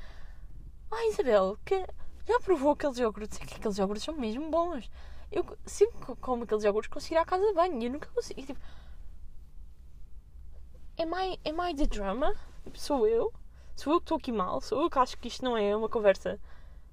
ah, 0.91 1.05
Isabel, 1.07 1.57
que 1.65 1.85
já 2.27 2.39
provou 2.39 2.71
aqueles 2.71 2.97
iogurtes? 2.97 3.39
É 3.41 3.45
que 3.45 3.55
aqueles 3.55 3.77
iogurtes 3.77 4.03
são 4.03 4.15
mesmo 4.15 4.49
bons. 4.49 4.89
Eu 5.31 5.45
sempre 5.65 6.15
como 6.17 6.43
aqueles 6.43 6.63
iogurtes 6.63 6.91
consigo 6.91 7.15
ir 7.15 7.17
à 7.17 7.25
casa 7.25 7.45
de 7.45 7.53
banho 7.53 7.81
e 7.81 7.85
eu 7.85 7.91
nunca 7.91 8.07
consigo. 8.09 8.39
e, 8.39 8.45
Tipo, 8.45 8.59
am 10.99 11.13
I, 11.15 11.39
am 11.49 11.69
I 11.69 11.75
the 11.75 11.87
drama? 11.87 12.33
Sou 12.73 13.07
eu? 13.07 13.33
Sou 13.75 13.93
eu 13.93 13.99
que 13.99 14.05
estou 14.05 14.17
aqui 14.17 14.31
mal? 14.31 14.59
Sou 14.61 14.81
eu 14.81 14.89
que 14.89 14.99
acho 14.99 15.17
que 15.17 15.27
isto 15.27 15.43
não 15.43 15.57
é 15.57 15.75
uma 15.75 15.89
conversa 15.89 16.39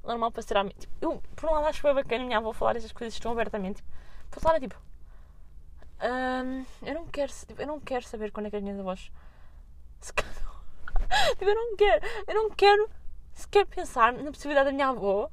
normal 0.03 0.31
para 0.31 0.42
ser 0.42 0.57
amigo? 0.57 0.79
Tipo, 0.79 0.94
eu, 1.01 1.23
por 1.35 1.49
um 1.49 1.53
lado, 1.53 1.66
acho 1.66 1.79
que 1.79 1.83
foi 1.83 1.94
bacana 1.94 2.23
a 2.23 2.27
minha 2.27 2.38
avó 2.38 2.53
falar 2.53 2.77
estas 2.77 2.92
coisas 2.92 3.18
tão 3.18 3.33
abertamente. 3.33 3.77
Tipo, 3.77 3.88
por 4.31 4.37
outro 4.38 4.49
lado, 4.49 4.57
é 4.57 4.61
tipo, 4.68 4.83
hum, 6.05 6.67
eu, 6.83 6.95
não 6.95 7.07
quero, 7.07 7.33
eu 7.59 7.67
não 7.67 7.81
quero 7.81 8.07
saber 8.07 8.31
quando 8.31 8.47
é 8.47 8.51
que 8.51 8.57
as 8.57 8.62
minhas 8.62 8.79
avós 8.79 9.11
se 10.01 10.12
casam. 10.12 10.53
tipo, 11.38 11.45
eu 11.45 11.55
não 11.55 11.77
quero, 11.77 12.07
eu 12.27 12.35
não 12.35 12.51
quero 12.51 12.90
sequer 13.33 13.67
pensar 13.67 14.12
na 14.12 14.31
possibilidade 14.31 14.67
da 14.67 14.73
minha 14.73 14.88
avó 14.88 15.31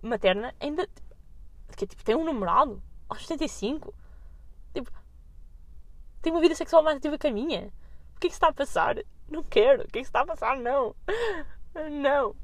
materna 0.00 0.54
ainda 0.60 0.88
que 1.76 1.86
tipo, 1.86 2.04
tem 2.04 2.14
um 2.14 2.24
namorado 2.24 2.82
aos 3.08 3.22
75 3.22 3.94
tipo, 4.74 4.90
tem 6.20 6.32
uma 6.32 6.40
vida 6.40 6.54
sexual 6.54 6.82
mais 6.82 6.98
ativa 6.98 7.18
que 7.18 7.26
a 7.26 7.32
minha. 7.32 7.72
O 8.16 8.20
que 8.20 8.26
é 8.26 8.30
que 8.30 8.34
se 8.34 8.36
está 8.36 8.48
a 8.48 8.52
passar? 8.52 8.96
não 9.28 9.42
quero, 9.42 9.84
o 9.84 9.88
que 9.88 9.98
é 9.98 10.02
que 10.02 10.04
se 10.04 10.10
está 10.10 10.20
a 10.20 10.26
passar? 10.26 10.56
não. 10.56 10.94
Não. 11.90 12.36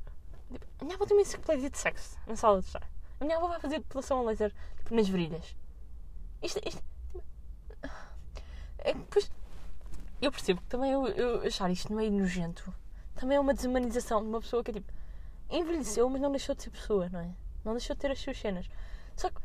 Tipo, 0.50 0.66
a 0.80 0.84
minha 0.84 0.96
avó 0.96 1.04
tem 1.04 1.16
uma 1.16 1.20
enciclopédia 1.20 1.68
de 1.68 1.76
sexo 1.76 2.18
na 2.26 2.34
sala 2.34 2.60
de 2.60 2.66
estar. 2.66 2.90
A 3.20 3.24
minha 3.24 3.36
avó 3.36 3.46
vai 3.46 3.60
fazer 3.60 3.78
depilação 3.78 4.20
a 4.20 4.22
laser 4.22 4.54
tipo, 4.78 4.94
nas 4.94 5.06
virilhas 5.06 5.54
isto, 6.42 6.60
isto 6.66 6.82
é 8.78 8.92
que 8.92 9.28
eu 10.20 10.32
percebo 10.32 10.60
que 10.60 10.66
também 10.66 10.92
eu, 10.92 11.06
eu 11.08 11.46
achar 11.46 11.70
isto 11.70 11.92
meio 11.92 12.10
nojento 12.10 12.72
também 13.18 13.36
é 13.36 13.40
uma 13.40 13.52
desumanização 13.52 14.22
de 14.22 14.28
uma 14.28 14.40
pessoa 14.40 14.62
que 14.62 14.70
é 14.70 14.74
tipo 14.74 14.92
envelheceu, 15.50 16.08
mas 16.08 16.20
não 16.20 16.30
deixou 16.30 16.54
de 16.54 16.62
ser 16.62 16.70
pessoa, 16.70 17.08
não 17.08 17.20
é? 17.20 17.30
Não 17.64 17.72
deixou 17.72 17.94
de 17.96 18.00
ter 18.00 18.10
as 18.10 18.18
suas 18.18 18.38
cenas. 18.38 18.68
Só 19.16 19.30
que 19.30 19.40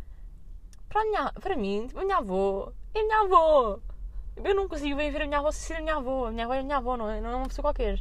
para, 0.90 1.04
minha, 1.06 1.32
para 1.34 1.56
mim, 1.56 1.88
tipo, 1.88 2.00
a 2.00 2.04
minha 2.04 2.18
avó 2.18 2.72
é 2.94 3.00
a 3.00 3.04
minha 3.04 3.22
avó. 3.22 3.80
Eu 4.44 4.56
não 4.56 4.68
consigo 4.68 4.98
bem 4.98 5.12
ver 5.12 5.24
a 5.24 5.26
minha 5.26 5.40
avó 5.40 5.52
ser 5.52 5.76
a 5.76 5.82
minha 5.82 5.96
avó. 5.96 6.28
A 6.28 6.32
minha 6.32 6.46
avó 6.46 6.54
é 6.54 6.60
a 6.60 6.64
minha 6.64 6.78
avó, 6.78 6.98
não 6.98 7.10
é, 7.10 7.22
não 7.22 7.30
é 7.30 7.36
uma 7.36 7.48
pessoa 7.48 7.64
qualquer. 7.64 7.98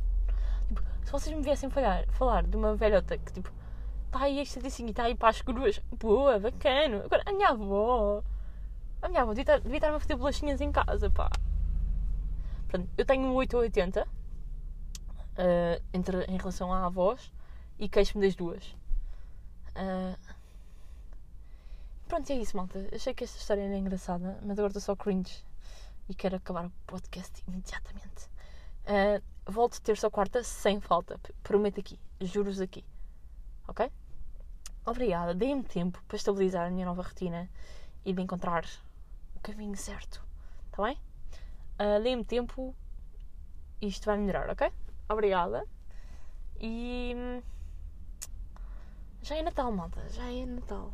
Tipo, 0.69 0.83
se 1.05 1.13
vocês 1.13 1.35
me 1.35 1.43
viessem 1.43 1.71
falar, 1.71 2.07
falar 2.09 2.43
de 2.43 2.57
uma 2.57 2.75
velhota 2.75 3.17
que 3.17 3.33
tipo 3.33 3.51
está 4.07 4.25
aí 4.25 4.41
a 4.41 4.45
75 4.45 4.89
e 4.89 4.91
está 4.91 5.05
aí 5.05 5.15
para 5.15 5.31
as 5.31 5.41
curvas, 5.41 5.81
boa, 5.99 6.39
bacana. 6.39 7.03
Agora, 7.05 7.23
a 7.25 7.33
minha 7.33 7.49
avó. 7.49 8.23
A 9.03 9.09
minha 9.09 9.23
avó 9.23 9.33
devia 9.33 9.43
estar- 9.43 9.61
devia 9.61 9.79
estar-me 9.79 9.97
a 9.97 10.01
fazer 10.01 10.15
bolachinhas 10.17 10.61
em 10.61 10.71
casa, 10.73 11.11
pá. 11.11 11.29
Portanto, 12.69 12.89
eu 12.97 13.05
tenho 13.05 13.27
um 13.27 13.35
8 13.35 13.55
ou 13.55 13.63
80 13.63 14.03
uh, 14.03 15.83
entre, 15.93 16.25
em 16.25 16.37
relação 16.39 16.73
à 16.73 16.87
avós 16.87 17.33
e 17.79 17.89
queixo-me 17.89 18.25
das 18.25 18.35
duas. 18.35 18.65
Uh, 19.77 20.17
pronto, 22.07 22.31
é 22.31 22.37
isso, 22.37 22.57
malta. 22.57 22.89
Achei 22.95 23.13
que 23.13 23.25
esta 23.25 23.39
história 23.39 23.63
era 23.63 23.77
engraçada, 23.77 24.39
mas 24.43 24.53
agora 24.53 24.69
estou 24.69 24.81
só 24.83 24.97
cringe 24.97 25.45
e 26.09 26.15
quero 26.15 26.37
acabar 26.37 26.67
o 26.67 26.73
podcast 26.87 27.43
imediatamente. 27.47 28.31
Uh, 28.87 29.23
volto 29.51 29.81
terça 29.81 30.07
ou 30.07 30.11
quarta 30.11 30.43
sem 30.45 30.81
falta, 30.81 31.19
prometo 31.43 31.81
aqui, 31.81 31.99
juros 32.21 32.61
aqui. 32.61 32.85
Ok? 33.67 33.91
Obrigada, 34.85 35.35
deem-me 35.35 35.63
tempo 35.63 36.03
para 36.09 36.17
estabilizar 36.17 36.67
a 36.67 36.71
minha 36.71 36.87
nova 36.87 37.03
rotina 37.03 37.49
e 38.05 38.13
de 38.13 38.21
encontrar 38.21 38.65
caminho 39.43 39.77
certo. 39.77 40.23
Está 40.67 40.83
bem? 40.85 40.99
Uh, 41.81 42.03
deem-me 42.03 42.25
tempo 42.25 42.75
isto 43.81 44.07
vai 44.07 44.17
melhorar, 44.17 44.49
ok? 44.51 44.71
Obrigada. 45.09 45.67
E. 46.61 47.15
hum, 47.17 47.43
Já 49.23 49.37
é 49.37 49.43
Natal, 49.43 49.73
malta. 49.73 50.09
Já 50.11 50.25
é 50.31 50.47
Natal. 50.47 50.93